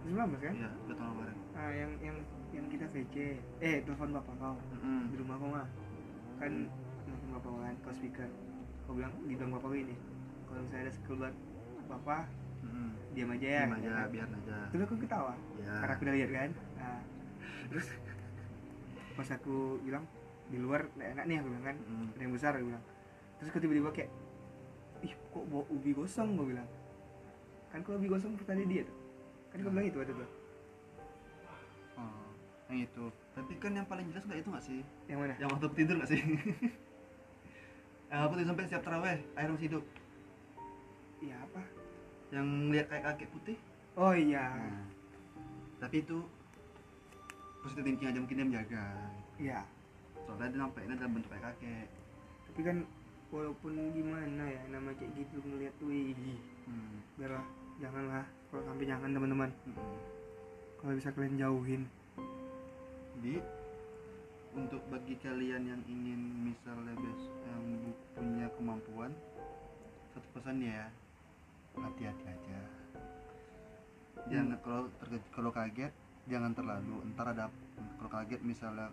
19 0.07 0.39
kan 0.39 0.55
Iya, 0.55 0.71
udah 0.87 0.95
tahun 0.95 1.11
kemarin. 1.11 1.37
nah 1.51 1.69
yang 1.73 1.93
yang 1.99 2.17
yang 2.53 2.67
kita 2.69 2.87
VC 2.87 3.15
eh 3.59 3.77
telepon 3.83 4.13
bapak 4.13 4.35
kau 4.37 4.57
di 4.85 5.17
rumah 5.17 5.37
kau 5.37 5.49
mah 5.51 5.67
kan 6.37 6.53
telepon 7.03 7.29
bapak 7.33 7.49
kau 7.49 7.61
kan 7.61 7.75
kau 7.81 7.93
speaker 7.93 8.29
kau 8.85 8.93
bilang 8.93 9.13
dibilang 9.25 9.57
bapak 9.57 9.73
ini 9.75 9.97
kalau 10.47 10.61
misalnya 10.61 10.85
ada 10.85 10.93
sekeluar 10.93 11.33
bapak 11.87 12.23
Mm-mm. 12.67 12.91
diam 13.13 13.31
aja 13.31 13.47
ya 13.47 13.63
Diam 13.63 13.75
aja, 13.75 13.91
kan? 13.93 14.07
biar 14.11 14.29
aja. 14.29 14.57
terus 14.69 14.83
aku 14.83 14.95
ketawa 14.99 15.33
Ya. 15.57 15.75
karena 15.79 15.93
aku 15.93 16.03
udah 16.03 16.15
lihat 16.15 16.31
kan 16.31 16.51
nah, 16.75 17.01
terus 17.67 17.87
pas 19.13 19.29
aku 19.31 19.57
bilang 19.81 20.05
di 20.47 20.59
luar 20.59 20.87
nggak 20.93 21.09
enak 21.13 21.25
nih 21.25 21.37
aku 21.37 21.49
bilang 21.49 21.65
kan 21.65 21.77
Mm. 21.81 22.07
ada 22.11 22.21
yang 22.21 22.33
besar 22.33 22.53
aku 22.53 22.67
bilang 22.67 22.85
terus 23.37 23.49
aku 23.49 23.59
tiba-tiba 23.59 23.91
kayak 23.91 24.11
ih 24.99 25.13
kok 25.13 25.45
bawa 25.45 25.65
ubi 25.69 25.91
gosong 25.93 26.29
gue 26.35 26.47
bilang 26.49 26.69
kan 27.69 27.81
kalau 27.81 27.97
ubi 27.97 28.07
gosong 28.07 28.33
pertanda 28.35 28.65
dia 28.65 28.83
tuh 28.83 28.97
kan 29.49 29.59
kau 29.59 29.71
bilang 29.71 29.87
itu 29.87 29.99
ada 29.99 30.13
tuh 30.13 30.31
Oh, 31.97 32.29
yang 32.69 32.85
itu. 32.85 33.05
Tapi 33.33 33.53
kan 33.57 33.73
yang 33.73 33.87
paling 33.87 34.05
jelas 34.07 34.21
nggak 34.23 34.37
itu 34.39 34.49
nggak 34.49 34.65
sih? 34.65 34.81
yang 35.07 35.17
mana 35.17 35.33
Yang 35.39 35.49
waktu 35.51 35.67
tidur 35.73 35.95
nggak 35.97 36.11
sih? 36.11 36.21
yang 38.11 38.21
aku 38.21 38.33
tidur 38.35 38.47
sampai 38.47 38.65
setiap 38.65 38.85
terawih, 38.85 39.17
air 39.33 39.49
masih 39.49 39.67
hidup. 39.67 39.85
ya 41.19 41.37
apa 41.41 41.63
yang 42.35 42.47
lihat 42.75 42.87
kayak 42.91 43.05
kakek 43.13 43.31
putih? 43.31 43.57
Oh 43.95 44.13
iya. 44.13 44.51
Nah, 44.53 44.85
tapi 45.79 46.03
itu 46.03 46.19
positif 47.63 47.83
thinking 47.87 48.09
aja 48.11 48.19
mungkin 48.19 48.39
dia 48.39 48.47
menjaga. 48.47 48.85
Iya. 49.39 49.61
Soalnya 50.27 50.53
dia 50.53 50.59
nampaknya 50.59 50.99
dalam 50.99 51.15
bentuk 51.15 51.31
kayak 51.31 51.45
kakek. 51.55 51.87
Tapi 52.51 52.61
kan 52.67 52.77
walaupun 53.31 53.73
gimana 53.91 54.45
ya 54.47 54.63
nama 54.71 54.95
kayak 54.95 55.13
gitu 55.19 55.43
ngeliat 55.43 55.75
tuh 55.79 55.91
hmm. 55.91 56.97
biarlah 57.19 57.47
janganlah. 57.79 58.27
Kalau 58.51 58.63
sampai 58.67 58.87
jangan 58.87 59.11
teman-teman. 59.13 59.51
Hmm. 59.67 59.99
kalau 60.77 60.93
bisa 60.93 61.11
kalian 61.11 61.41
jauhin. 61.41 61.83
Jadi 63.17 63.41
untuk 64.57 64.81
bagi 64.89 65.17
kalian 65.21 65.69
yang 65.69 65.83
ingin 65.85 66.21
misalnya 66.49 66.97
bes 66.97 67.23
yang 67.45 67.65
punya 68.17 68.47
kemampuan 68.57 69.13
satu 70.17 70.29
pesan 70.33 70.65
ya 70.65 70.89
hati-hati 71.81 72.25
aja. 72.25 72.59
Jangan 74.27 74.59
kalau 74.65 74.83
terke- 74.99 75.31
kalau 75.31 75.51
kaget 75.55 75.93
jangan 76.27 76.51
terlalu 76.51 76.99
ntar 77.15 77.31
ada 77.31 77.47
kalau 78.03 78.11
kaget 78.11 78.41
misalnya 78.43 78.91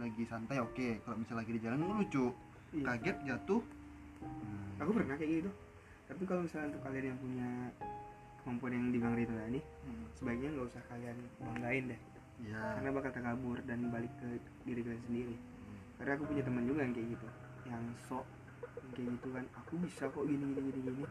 lagi 0.00 0.24
santai 0.24 0.58
oke. 0.62 0.88
Kalau 1.04 1.16
misalnya 1.20 1.40
lagi 1.44 1.52
di 1.52 1.60
jalan 1.60 1.80
lucu. 1.82 2.26
Iya. 2.72 2.84
kaget 2.88 3.16
jatuh. 3.28 3.60
Hmm, 4.24 4.80
aku 4.80 4.90
pernah 4.96 5.14
kayak 5.20 5.44
gitu. 5.44 5.50
Tapi 6.08 6.22
kalau 6.24 6.40
misalnya 6.48 6.72
untuk 6.72 6.82
kalian 6.88 7.04
yang 7.12 7.18
punya 7.20 7.48
kemampuan 8.40 8.72
yang 8.72 8.84
di 8.88 8.98
Bang 8.98 9.14
Rito 9.14 9.34
tadi 9.36 9.60
hmm, 9.60 10.04
sebaiknya 10.18 10.48
nggak 10.56 10.66
usah 10.72 10.82
kalian 10.88 11.16
banggain 11.36 11.84
deh. 11.92 12.00
Ya 12.42 12.58
karena 12.80 12.90
bakal 12.96 13.10
terkabur 13.12 13.58
dan 13.68 13.78
balik 13.92 14.12
ke 14.18 14.40
diri 14.64 14.80
kalian 14.80 15.04
sendiri. 15.04 15.36
Hmm, 15.36 15.80
karena 16.00 16.10
aku 16.16 16.24
punya 16.32 16.42
teman 16.48 16.64
juga 16.64 16.80
yang 16.80 16.94
kayak 16.96 17.08
gitu 17.12 17.26
yang 17.68 17.84
sok 18.08 18.24
yang 18.80 18.90
kayak 18.96 19.08
gitu 19.20 19.28
kan. 19.36 19.44
Aku 19.60 19.72
bisa 19.84 20.02
kok 20.08 20.24
gini 20.24 20.44
gini 20.56 20.70
gini 20.72 20.90
gini 20.96 21.06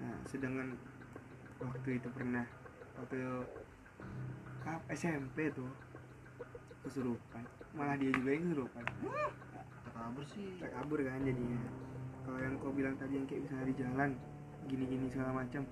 nah 0.00 0.16
sedangkan 0.24 0.80
waktu 1.60 2.00
itu 2.00 2.08
pernah 2.08 2.48
waktu 2.96 3.44
kap 4.64 4.80
SMP 4.92 5.52
tuh 5.52 5.68
kesurupan. 6.84 7.44
Malah 7.76 7.96
dia 8.00 8.10
juga 8.12 8.30
yang 8.32 8.52
kesurupan. 8.52 8.84
Terkabur 9.84 10.24
sih. 10.24 10.48
Terkabur 10.60 10.98
kan 11.04 11.20
jadinya. 11.24 11.60
Kalau 12.24 12.38
yang 12.40 12.54
kau 12.60 12.72
bilang 12.72 12.94
tadi 12.96 13.16
yang 13.16 13.26
kayak 13.28 13.42
bisa 13.48 13.56
di 13.64 13.74
jalan 13.76 14.10
gini 14.68 14.84
gini 14.88 15.06
segala 15.08 15.32
macam. 15.44 15.62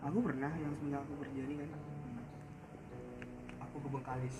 Aku 0.00 0.18
pernah 0.24 0.50
yang 0.56 0.72
semenjak 0.78 1.02
aku 1.04 1.14
kerja 1.26 1.42
nih 1.44 1.56
kan. 1.60 1.70
Aku 3.68 3.76
ke 3.78 3.88
Bengkalis. 3.90 4.36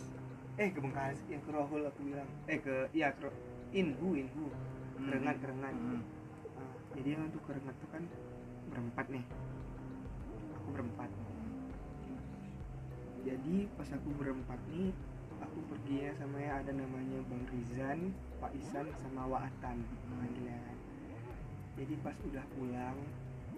Eh 0.59 0.69
ke 0.73 0.79
Bengkalis. 0.81 1.21
Yang 1.29 1.43
ke 1.47 1.51
Rohul 1.53 1.83
aku 1.87 2.01
bilang. 2.07 2.29
Eh 2.51 2.59
ke 2.59 2.75
iya 2.95 3.15
ke 3.15 3.29
Inhu 3.71 4.19
Inhu. 4.19 4.47
Hmm. 5.01 5.09
kerengat 5.09 5.37
kerengat 5.41 5.73
Hmm. 5.73 6.05
Nah, 6.61 6.73
jadi 6.93 7.09
yang 7.17 7.23
untuk 7.33 7.43
kerengat 7.49 7.73
tuh 7.81 7.89
kan 7.89 8.05
berempat 8.71 9.07
nih. 9.11 9.25
Aku 10.57 10.69
berempat. 10.73 11.11
Jadi 13.21 13.57
pas 13.77 13.89
aku 13.93 14.09
berempat 14.17 14.61
nih 14.73 14.95
aku 15.41 15.59
pergi 15.73 16.05
ya 16.05 16.13
sama 16.21 16.37
ya 16.37 16.61
ada 16.61 16.73
namanya 16.73 17.17
Bang 17.33 17.45
Rizan 17.49 18.13
Pak 18.45 18.53
Isan 18.61 18.93
sama 19.01 19.25
Waatan 19.25 19.81
manggilnya 20.13 20.53
kan 20.53 20.79
jadi 21.81 21.95
pas 22.05 22.17
udah 22.29 22.45
pulang 22.61 22.97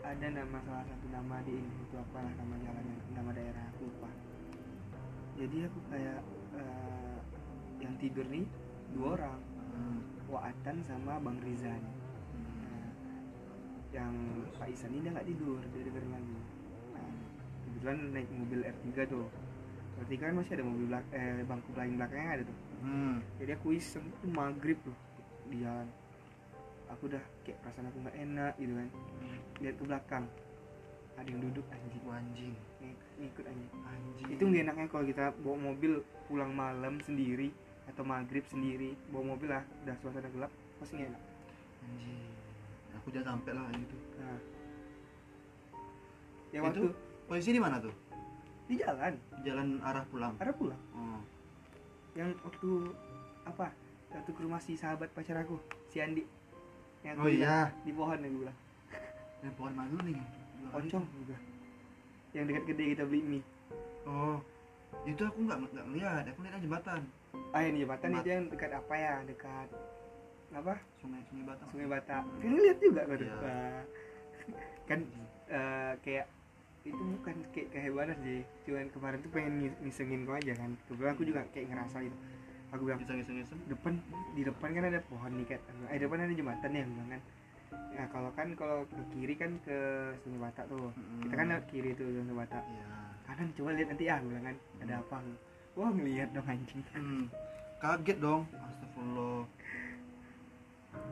ada 0.03 0.27
nama 0.35 0.59
salah 0.67 0.87
satu 0.87 1.07
nama 1.15 1.39
di 1.47 1.55
ini 1.59 1.71
itu 1.79 1.95
apa 1.95 2.19
lah 2.27 2.33
nama 2.35 2.55
jalan 2.59 2.87
nama 3.15 3.31
daerah 3.31 3.65
aku 3.71 3.87
lupa. 3.87 4.11
Jadi 5.39 5.57
aku 5.63 5.79
kayak 5.95 6.21
eh, 6.59 7.19
yang 7.79 7.95
tidur 8.03 8.27
nih 8.27 8.47
dua 8.99 9.15
orang. 9.15 9.39
Hmm. 9.73 10.01
Waatan 10.27 10.77
sama 10.83 11.23
Bang 11.23 11.39
Rizan 11.45 11.83
yang 13.93 14.13
Pak 14.57 14.69
Isan 14.73 14.97
ini 14.97 15.05
dia 15.05 15.13
nggak 15.13 15.29
tidur 15.29 15.61
dia 15.61 15.83
dengerin 15.85 16.11
lagu. 16.11 16.37
Nah, 16.97 17.13
kebetulan 17.69 17.97
naik 18.17 18.29
mobil 18.33 18.61
R3 18.65 18.89
tuh. 19.05 19.27
R3 20.01 20.13
kan 20.17 20.33
masih 20.35 20.53
ada 20.57 20.65
mobil 20.65 20.85
belak 20.89 21.05
eh, 21.13 21.45
bangku 21.45 21.71
paling 21.77 21.95
belakangnya 22.01 22.31
ada 22.41 22.45
tuh. 22.49 22.59
Hmm. 22.83 23.23
jadi 23.39 23.55
aku 23.55 23.79
iseng 23.79 24.11
tuh 24.19 24.27
maghrib 24.27 24.75
tuh 24.83 24.97
di 25.47 25.63
jalan 25.63 25.87
aku 26.91 27.07
udah 27.07 27.23
kayak 27.47 27.63
perasaan 27.63 27.87
aku 27.89 27.99
nggak 28.03 28.17
enak 28.17 28.53
gitu 28.59 28.73
kan. 28.75 28.89
Lihat 29.61 29.75
ke 29.77 29.85
belakang. 29.87 30.25
Ada 31.13 31.29
yang 31.29 31.41
duduk 31.45 31.67
anjing. 31.69 32.03
Anjing. 32.09 32.55
Ngik- 32.81 33.09
ngikut 33.21 33.45
anjing. 33.47 33.71
Anjing. 33.85 34.27
Itu 34.33 34.43
nggak 34.49 34.63
enaknya 34.67 34.87
kalau 34.89 35.05
kita 35.05 35.25
bawa 35.45 35.57
mobil 35.73 35.93
pulang 36.27 36.53
malam 36.57 37.01
sendiri 37.05 37.53
atau 37.87 38.03
maghrib 38.09 38.45
sendiri 38.49 38.97
bawa 39.13 39.37
mobil 39.37 39.53
lah 39.53 39.65
udah 39.85 39.97
suasana 40.01 40.29
gelap 40.33 40.53
pasti 40.81 40.97
nggak 40.97 41.11
enak. 41.13 41.23
Anjing 41.85 42.42
aku 43.03 43.11
jangan 43.11 43.35
sampai 43.35 43.53
lah 43.53 43.67
gitu. 43.75 43.97
Nah. 44.17 44.39
Ya 46.53 46.59
Itu? 46.59 46.65
waktu 46.65 46.83
posisi 47.27 47.51
di 47.51 47.59
mana 47.59 47.83
tuh? 47.83 47.91
Di 48.71 48.79
jalan. 48.79 49.19
Jalan 49.43 49.69
arah 49.83 50.05
pulang. 50.07 50.39
Arah 50.39 50.55
pulang? 50.55 50.79
Oh. 50.95 51.19
Yang 52.15 52.39
waktu 52.41 52.71
apa? 53.43 53.67
Waktu 54.13 54.31
ke 54.31 54.41
rumah 54.41 54.61
si 54.63 54.79
sahabat 54.79 55.11
pacar 55.11 55.43
aku 55.43 55.59
si 55.89 55.99
Andi. 55.99 56.23
Yang 57.03 57.17
Oh 57.19 57.27
iya. 57.27 57.75
di 57.83 57.91
pohon 57.91 58.15
yang 58.17 58.31
gue 58.31 58.43
bilang. 58.47 58.59
Yang 59.43 59.55
pohon 59.59 59.73
mana 59.75 59.99
nih? 59.99 60.15
Pocong 60.71 61.05
juga. 61.19 61.37
Yang 62.31 62.45
dekat 62.49 62.65
gede 62.71 62.85
kita 62.95 63.03
beli 63.03 63.21
mie. 63.21 63.43
Oh. 64.07 64.39
Itu 65.03 65.27
aku 65.27 65.43
nggak 65.43 65.59
nggak 65.67 65.87
ngeliat. 65.91 66.25
Aku 66.31 66.39
lihat 66.47 66.63
jembatan. 66.63 67.03
Ah 67.51 67.61
yang 67.61 67.75
di 67.75 67.81
jembatan 67.83 68.09
Jembat- 68.09 68.23
itu 68.23 68.31
yang 68.31 68.45
dekat 68.47 68.71
apa 68.71 68.95
ya? 68.95 69.15
Dekat 69.27 69.69
apa? 70.53 70.75
Sungai 71.01 71.23
sungai 71.27 71.45
batang 71.49 71.69
sungai 71.73 71.89
Bata 71.89 72.17
kan 72.23 72.53
lihat 72.53 72.79
juga 72.79 73.01
Iya. 73.09 73.35
Wah. 73.41 73.83
kan 74.89 74.99
eh, 75.49 75.93
kayak 76.03 76.27
itu 76.83 76.99
bukan 76.99 77.37
kayak 77.55 77.69
kehebatan 77.71 78.17
sih. 78.21 78.41
Cuman 78.67 78.91
kemarin 78.91 79.19
tuh 79.23 79.31
pengen 79.31 79.53
ngis- 79.63 79.81
ngisengin 79.81 80.27
kau 80.27 80.35
aja 80.35 80.53
kan. 80.59 80.71
Kebetulan 80.91 81.13
aku 81.15 81.25
juga 81.25 81.41
kayak 81.55 81.67
ngerasa 81.71 81.97
gitu. 82.03 82.17
Aku 82.73 82.83
bilang 82.89 83.01
iseng 83.05 83.21
iseng 83.21 83.37
iseng 83.39 83.61
depan 83.69 84.01
di 84.33 84.43
depan 84.43 84.73
kan 84.73 84.85
ada 84.89 85.01
pohon 85.05 85.29
nih 85.37 85.45
kan 85.45 85.61
eh 85.93 86.01
depan 86.01 86.25
ada 86.25 86.33
jembatan 86.33 86.71
ya 86.73 86.83
bilang 86.89 87.11
kan. 87.13 87.21
Nah 87.93 88.07
kalau 88.09 88.31
kan 88.33 88.49
kalau 88.57 88.89
ke 88.89 89.03
kiri 89.13 89.35
kan 89.37 89.53
ke 89.63 89.79
Sungai 90.25 90.41
Batak 90.41 90.65
tuh. 90.73 90.89
Kita 91.23 91.35
kan 91.37 91.47
lewat 91.53 91.65
kiri 91.69 91.91
tuh 91.95 92.09
Sungai 92.09 92.37
Batak. 92.45 92.65
Iya. 92.65 92.87
Kanan 93.23 93.49
coba 93.55 93.71
lihat 93.77 93.89
nanti 93.93 94.05
ya 94.09 94.15
aku 94.19 94.27
bilang 94.33 94.45
kan 94.51 94.57
ada 94.83 94.95
apa? 94.99 95.17
Wah 95.73 95.89
ngelihat 95.89 96.29
dong 96.35 96.49
anjing. 96.49 96.83
Hmm. 96.93 97.25
kaget 97.83 98.19
dong. 98.23 98.47
Astagfirullah 98.55 99.43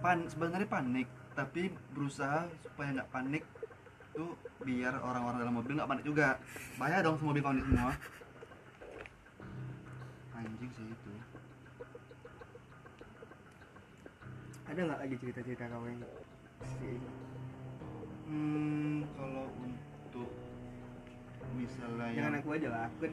pan 0.01 0.25
sebenarnya 0.29 0.69
panik 0.69 1.09
tapi 1.37 1.73
berusaha 1.95 2.49
supaya 2.65 3.01
nggak 3.01 3.11
panik 3.13 3.45
tuh 4.13 4.35
biar 4.61 4.93
orang-orang 5.01 5.39
dalam 5.41 5.55
mobil 5.57 5.73
nggak 5.79 5.91
panik 5.91 6.05
juga. 6.05 6.37
Bahaya 6.77 7.01
dong 7.01 7.17
semua 7.17 7.31
mobil 7.33 7.45
panik 7.45 7.65
semua. 7.65 7.93
Anjing 10.37 10.71
sih 10.75 10.87
itu. 10.89 11.11
Ada 14.69 14.81
nggak 14.87 15.01
lagi 15.01 15.17
cerita-cerita 15.19 15.65
kau 15.71 15.85
yang 15.87 16.03
si- 16.79 17.03
Hmm, 18.31 19.03
kalau 19.19 19.51
untuk 19.59 20.31
misalnya 21.59 22.15
jangan 22.15 22.33
yang 22.39 22.43
aku 22.47 22.51
aja 22.55 22.69
lah 22.71 22.83
aku 22.87 22.97
kan 23.03 23.13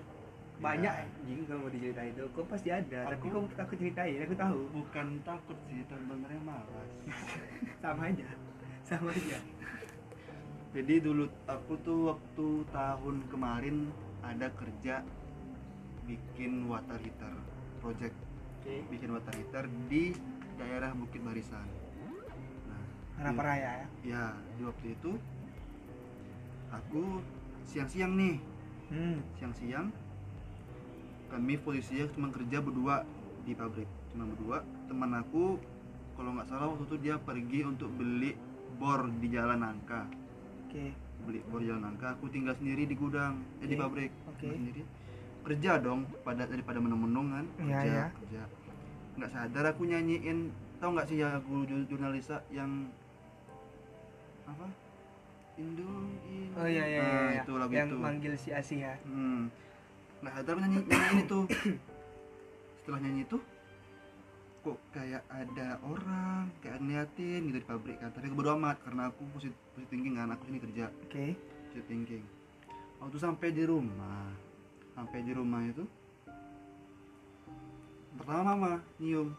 banyak 0.58 0.90
Ya. 0.90 1.06
anjing 1.06 1.46
kalau 1.46 1.60
mau 1.62 1.70
diceritain 1.70 2.12
itu 2.12 2.24
kau 2.34 2.42
pasti 2.44 2.70
ada 2.70 3.00
tapi 3.08 3.30
Aku- 3.30 3.30
kau 3.30 3.62
aku 3.62 3.74
ceritain 3.76 4.18
aku 4.20 4.34
tahu 4.34 4.60
bukan 4.74 5.08
takut 5.22 5.58
sih, 5.66 5.86
sebenarnya 5.86 6.42
malas. 6.42 6.90
sama 7.84 8.10
aja 8.10 8.28
sama 8.82 9.10
aja 9.12 9.38
Jadi 10.68 10.94
dulu 11.00 11.26
aku 11.46 11.74
tuh 11.80 12.00
waktu 12.12 12.48
tahun 12.70 13.16
kemarin 13.28 13.90
ada 14.20 14.50
kerja 14.52 15.02
bikin 16.04 16.66
water 16.66 16.98
heater 16.98 17.34
project 17.80 18.14
oke 18.58 18.76
bikin 18.90 19.10
water 19.10 19.34
heater 19.34 19.64
di 19.88 20.14
daerah 20.58 20.90
Bukit 20.92 21.22
Barisan. 21.22 21.66
Nah, 23.18 23.30
di- 23.30 23.38
raya 23.40 23.72
ya 23.76 23.88
ya 24.04 24.24
di 24.54 24.62
waktu 24.64 24.88
itu 24.92 25.12
aku 26.70 27.22
siang-siang 27.64 28.14
nih 28.14 28.36
hmm. 28.90 29.18
siang-siang 29.36 29.88
kami 31.38 31.54
posisinya 31.62 32.10
cuma 32.18 32.34
kerja 32.34 32.58
berdua 32.66 33.06
di 33.46 33.54
pabrik. 33.54 33.86
Cuma 34.10 34.26
berdua. 34.26 34.66
Teman 34.90 35.14
aku 35.14 35.62
kalau 36.18 36.34
nggak 36.34 36.50
salah 36.50 36.74
waktu 36.74 36.90
itu 36.90 36.98
dia 36.98 37.16
pergi 37.22 37.62
untuk 37.62 37.94
beli 37.94 38.34
bor 38.82 39.06
di 39.22 39.30
jalan 39.30 39.62
nangka. 39.62 40.10
Oke. 40.66 40.98
Beli 41.30 41.46
bor 41.46 41.62
di 41.62 41.70
jalan 41.70 41.94
nangka. 41.94 42.18
Aku 42.18 42.26
tinggal 42.34 42.58
sendiri 42.58 42.90
di 42.90 42.98
gudang 42.98 43.46
eh, 43.62 43.70
di 43.70 43.78
pabrik. 43.78 44.10
Oke. 44.26 44.50
tinggal 44.50 44.58
sendiri. 44.66 44.82
Kerja 45.46 45.78
dong 45.78 46.10
pada 46.26 46.50
daripada 46.50 46.82
menung-menung 46.82 47.28
kan. 47.30 47.46
Iya, 47.62 47.78
kerja 47.78 47.86
iya. 47.86 48.06
kerja. 48.18 48.42
Nggak 49.22 49.30
sadar 49.30 49.66
aku 49.70 49.82
nyanyiin. 49.86 50.50
Tau 50.82 50.90
nggak 50.90 51.06
sih 51.06 51.22
ya 51.22 51.38
aku 51.38 51.70
jur- 51.70 51.86
jurnalisa 51.86 52.42
yang 52.50 52.90
apa? 54.50 54.66
Indung 55.58 56.18
Indung 56.22 56.54
oh 56.54 56.70
iya 56.70 56.86
iya, 56.86 57.02
Nah, 57.02 57.30
iya. 57.34 57.42
itu 57.42 57.54
lagu 57.58 57.74
yang 57.74 57.90
itu. 57.90 57.98
manggil 57.98 58.34
si 58.38 58.50
Asih 58.54 58.86
ya 58.86 58.94
Hmm. 59.06 59.50
Sadar 60.28 60.60
aku 60.60 60.60
nyanyi, 60.60 60.80
nyanyiin 60.92 61.20
itu. 61.24 61.40
Setelah 62.84 63.00
nyanyi 63.00 63.22
itu, 63.24 63.38
kok 64.60 64.78
kayak 64.92 65.24
ada 65.32 65.80
orang 65.88 66.52
kayak 66.60 66.84
ngeliatin 66.84 67.48
gitu 67.48 67.58
di 67.64 67.68
pabrik 67.68 67.96
kan. 68.04 68.12
Tapi 68.12 68.28
aku 68.28 68.36
bodo 68.36 68.52
amat 68.60 68.76
karena 68.84 69.08
aku 69.08 69.24
positif, 69.32 69.56
thinking 69.88 70.20
kan 70.20 70.28
aku 70.36 70.44
sini 70.52 70.60
kerja. 70.60 70.92
Oke. 71.08 71.32
Positive 71.40 71.88
thinking. 71.88 72.24
Waktu 73.00 73.18
sampai 73.24 73.56
di 73.56 73.64
rumah 73.64 74.28
sampai 74.98 75.22
di 75.22 75.30
rumah 75.30 75.62
itu 75.64 75.86
pertama 78.20 78.52
mama 78.52 78.72
nyium. 79.00 79.32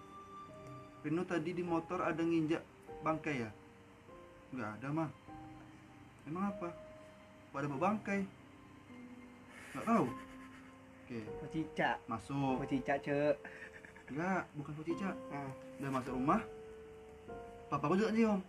Rino 1.05 1.23
tadi 1.29 1.51
di 1.53 1.67
motor 1.67 2.01
ada 2.01 2.23
nginjak 2.25 2.65
bangkai 3.05 3.45
ya? 3.45 3.51
Nggak 4.57 4.71
ada 4.81 4.89
mah 4.89 5.11
emang 6.25 6.45
apa? 6.49 6.73
Pada 7.53 7.67
bangkai? 7.69 8.21
Nggak 9.75 9.85
tahu 9.85 10.28
oke. 11.09 11.21
Pocica 11.41 11.91
masuk. 12.05 12.61
Pocica 12.61 12.95
cek 13.01 13.37
enggak 14.13 14.45
bukan 14.57 14.73
pocica 14.77 15.09
ah 15.33 15.49
udah 15.81 15.91
masuk 15.93 16.13
rumah 16.13 16.41
papaku 17.73 17.97
juga 17.97 18.13
nyium. 18.13 18.41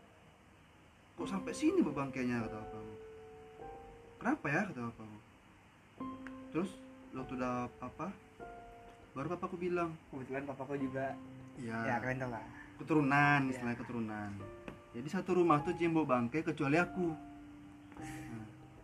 Kok 1.15 1.27
sampai 1.27 1.55
sini 1.55 1.79
bangkainya 1.79 2.43
kata 2.43 2.59
papaku 2.59 2.93
kenapa 4.19 4.45
ya 4.51 4.61
kata 4.67 4.79
papaku 4.91 5.17
terus 6.51 6.69
waktu 7.15 7.33
udah 7.39 7.71
apa 7.79 8.07
baru 9.15 9.27
papaku 9.35 9.55
bilang. 9.59 9.95
Kebetulan 10.11 10.43
papaku 10.47 10.75
juga. 10.79 11.15
Ya 11.59 11.75
ya, 11.83 11.95
kalian 11.99 12.23
tau 12.23 12.31
lah. 12.31 12.45
Keturunan 12.79 13.39
Ya. 13.47 13.51
istilahnya 13.51 13.79
keturunan. 13.83 14.31
Jadi 14.95 15.07
satu 15.11 15.35
rumah 15.35 15.59
tuh 15.59 15.75
cium 15.75 15.91
bau 15.91 16.07
bangkai 16.07 16.39
kecuali 16.39 16.79
aku. 16.79 17.07
Nah, 17.11 17.28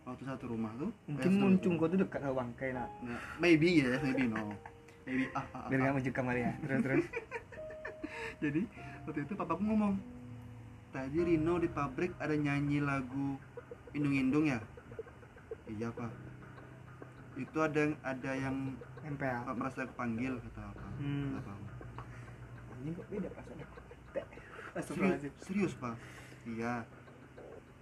waktu 0.06 0.22
satu 0.22 0.44
rumah 0.54 0.70
tuh 0.78 0.94
mungkin 1.10 1.30
muncung 1.34 1.74
kau 1.74 1.90
tuh 1.90 1.98
dekat 1.98 2.22
sama 2.22 2.46
bangkai 2.46 2.70
lah 2.70 2.86
Nah, 3.02 3.18
maybe 3.42 3.82
ya 3.82 3.98
maybe 3.98 4.30
no. 4.30 4.54
Maybe 5.02 5.26
ah, 5.34 5.42
ah, 5.50 5.66
ah, 5.66 5.68
biar 5.70 5.90
ah. 5.90 5.94
muncul 5.94 6.14
kamar 6.14 6.34
ya. 6.38 6.54
Terus 6.62 6.80
terus. 6.82 7.06
Jadi 8.42 8.62
waktu 9.06 9.20
itu 9.26 9.32
papaku 9.34 9.62
ngomong 9.66 9.94
tadi 10.94 11.18
Rino 11.26 11.58
di 11.58 11.68
pabrik 11.70 12.14
ada 12.22 12.34
nyanyi 12.38 12.78
lagu 12.82 13.34
indung-indung 13.94 14.46
ya? 14.46 14.62
Iya 15.66 15.90
pak. 15.90 16.10
Itu 17.38 17.58
ada 17.62 17.78
yang 17.90 17.94
ada 18.06 18.30
yang 18.34 18.56
nempel 19.02 19.42
merasa 19.58 19.86
kepanggil 19.90 20.38
kata 20.38 20.62
apa. 20.70 20.86
Hmm. 21.02 21.38
kata 21.38 21.50
papaku. 21.50 21.66
ini 22.82 22.90
kok 22.94 23.06
beda 23.10 23.28
perasaan 23.34 23.58
serius, 23.58 23.78
Astagfirullahaladzim. 24.74 25.32
serius 25.42 25.72
pak. 25.74 25.94
Iya. 26.46 26.74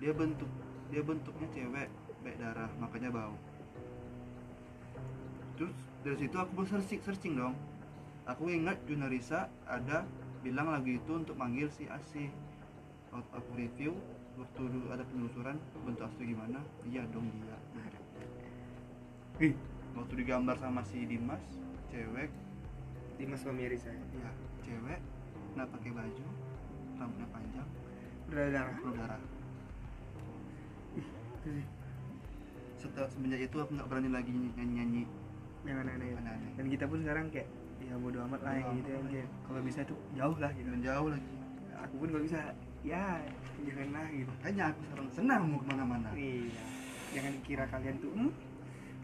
Dia 0.01 0.13
bentuk 0.17 0.51
dia 0.89 1.01
bentuknya 1.01 1.49
cewek 1.53 1.89
baik 2.25 2.41
darah 2.41 2.73
makanya 2.81 3.13
bau. 3.13 3.37
Terus 5.61 5.77
dari 6.01 6.17
situ 6.25 6.37
aku 6.41 6.51
baru 6.57 6.69
searching 6.73 7.01
searching 7.05 7.35
dong. 7.37 7.55
Aku 8.25 8.49
ingat 8.49 8.81
Junarisa 8.89 9.53
ada 9.69 10.09
bilang 10.41 10.73
lagu 10.73 10.89
itu 10.89 11.13
untuk 11.13 11.37
manggil 11.37 11.69
si 11.69 11.85
Asih 11.93 12.33
waktu 13.13 13.33
aku 13.37 13.51
review 13.55 13.93
waktu 14.41 14.61
dulu 14.67 14.91
ada 14.91 15.05
penelusuran 15.07 15.61
bentuk 15.85 16.09
asli 16.09 16.33
gimana? 16.33 16.59
Iya 16.89 17.05
dong 17.13 17.29
dia. 17.29 17.57
Ih, 19.45 19.55
waktu 19.95 20.13
digambar 20.25 20.57
sama 20.57 20.81
si 20.89 21.05
Dimas 21.05 21.45
cewek. 21.93 22.33
Dimas 23.21 23.45
Pamiri 23.47 23.79
saya. 23.79 24.01
Ya 24.17 24.33
cewek 24.65 25.01
nggak 25.55 25.69
pakai 25.71 25.91
baju 25.93 26.27
rambutnya 26.99 27.29
panjang. 27.31 27.69
Berdarah. 28.27 28.75
Berdarah 28.81 29.23
setelah 32.85 33.09
semenjak 33.09 33.41
itu 33.43 33.57
aku 33.57 33.71
nggak 33.73 33.89
berani 33.89 34.11
lagi 34.13 34.31
nyanyi 34.31 34.73
nyanyi 34.77 35.03
yang 35.65 35.81
aneh-aneh 35.81 36.09
ya. 36.13 36.17
aneh-aneh. 36.21 36.51
Dan 36.61 36.65
kita 36.69 36.85
pun 36.85 36.99
sekarang 37.01 37.25
kayak 37.33 37.49
ya 37.81 37.95
bodo 37.97 38.19
amat 38.29 38.41
lah 38.45 38.53
Bodo 38.55 38.73
gitu 38.77 38.89
ya 38.89 38.99
amat. 39.01 39.11
kayak 39.11 39.29
kalau 39.49 39.61
bisa 39.65 39.81
tuh 39.89 39.99
jauh 40.13 40.37
lah 40.37 40.51
gitu. 40.53 40.69
Menjauh 40.69 41.09
lagi. 41.09 41.29
Aku 41.89 41.95
pun 41.97 42.09
kalau 42.13 42.23
bisa 42.23 42.41
ya 42.85 43.05
janganlah 43.65 44.07
gitu. 44.13 44.29
Makanya 44.29 44.63
aku 44.69 44.81
sekarang 44.85 45.09
senang 45.09 45.43
mau 45.49 45.59
ke 45.59 45.67
mana-mana. 45.73 46.09
Iya. 46.13 46.63
Jangan 47.17 47.35
kira 47.49 47.65
kalian 47.73 47.97
tuh 47.97 48.11
hmm, 48.13 48.31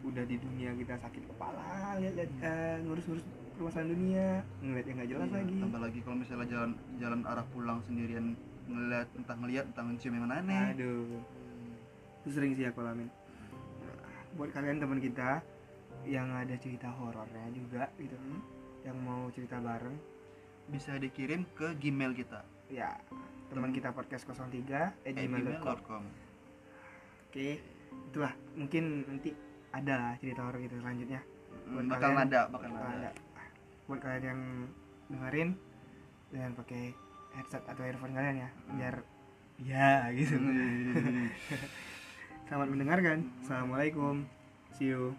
udah 0.04 0.24
di 0.24 0.36
dunia 0.36 0.70
kita 0.76 0.94
sakit 0.96 1.22
kepala 1.28 1.96
lihat 2.00 2.14
lihat 2.16 2.32
eh, 2.40 2.76
ngurus-ngurus 2.88 3.24
permasalahan 3.54 3.92
dunia 3.92 4.26
ngeliat 4.64 4.84
yang 4.88 4.96
nggak 4.96 5.10
jelas 5.12 5.28
Iya, 5.28 5.36
lagi. 5.36 5.56
tambah 5.60 5.80
lagi 5.84 5.98
kalau 6.00 6.16
misalnya 6.16 6.46
jalan 6.48 6.70
jalan 6.96 7.20
arah 7.28 7.46
pulang 7.52 7.78
sendirian 7.84 8.26
ngeliat 8.64 9.08
entah 9.12 9.36
ngeliat 9.36 9.64
entah 9.68 9.84
mencium 9.84 10.12
yang 10.16 10.24
aneh. 10.28 10.64
Aduh. 10.72 11.20
Itu 12.24 12.28
sering 12.32 12.52
sih 12.52 12.64
aku 12.64 12.80
alamin 12.84 13.08
buat 14.32 14.50
kalian 14.50 14.78
teman 14.78 14.98
kita 14.98 15.42
yang 16.02 16.30
ada 16.30 16.54
cerita 16.56 16.88
horornya 16.90 17.44
juga 17.50 17.90
gitu 17.96 18.16
yang 18.80 18.96
mau 18.96 19.28
cerita 19.28 19.58
bareng 19.58 19.96
bisa 20.66 20.96
dikirim 20.96 21.44
ke 21.52 21.74
gmail 21.74 22.14
kita. 22.14 22.40
Ya 22.68 22.96
teman 23.46 23.70
kita 23.70 23.90
podcast 23.90 24.24
03 24.24 24.94
eh 25.02 25.12
gmail.com 25.12 26.02
oke 27.26 27.48
itulah. 28.08 28.32
Mungkin 28.54 28.84
nanti 29.04 29.30
ada 29.70 29.94
lah 29.96 30.12
cerita 30.16 30.40
horor 30.42 30.58
kita 30.58 30.78
selanjutnya. 30.78 31.20
Buat 31.68 31.84
bakal 31.88 32.10
kalian- 32.12 32.22
ada 32.24 32.40
bakal 32.48 32.68
Nah, 32.70 32.80
ada. 32.80 32.96
ada. 33.06 33.10
buat 33.84 33.98
kalian 33.98 34.22
yang 34.24 34.40
dengerin 35.08 35.50
dengan 36.30 36.50
pakai 36.54 36.94
headset 37.32 37.62
atau 37.64 37.82
earphone 37.82 38.14
kalian 38.14 38.36
ya 38.38 38.48
Hmm. 38.48 38.74
biar 38.76 38.94
ya 39.58 39.90
gitu 40.12 40.38
selamat 42.50 42.66
mendengarkan. 42.74 43.30
Assalamualaikum. 43.46 44.26
See 44.74 44.90
you 44.90 45.14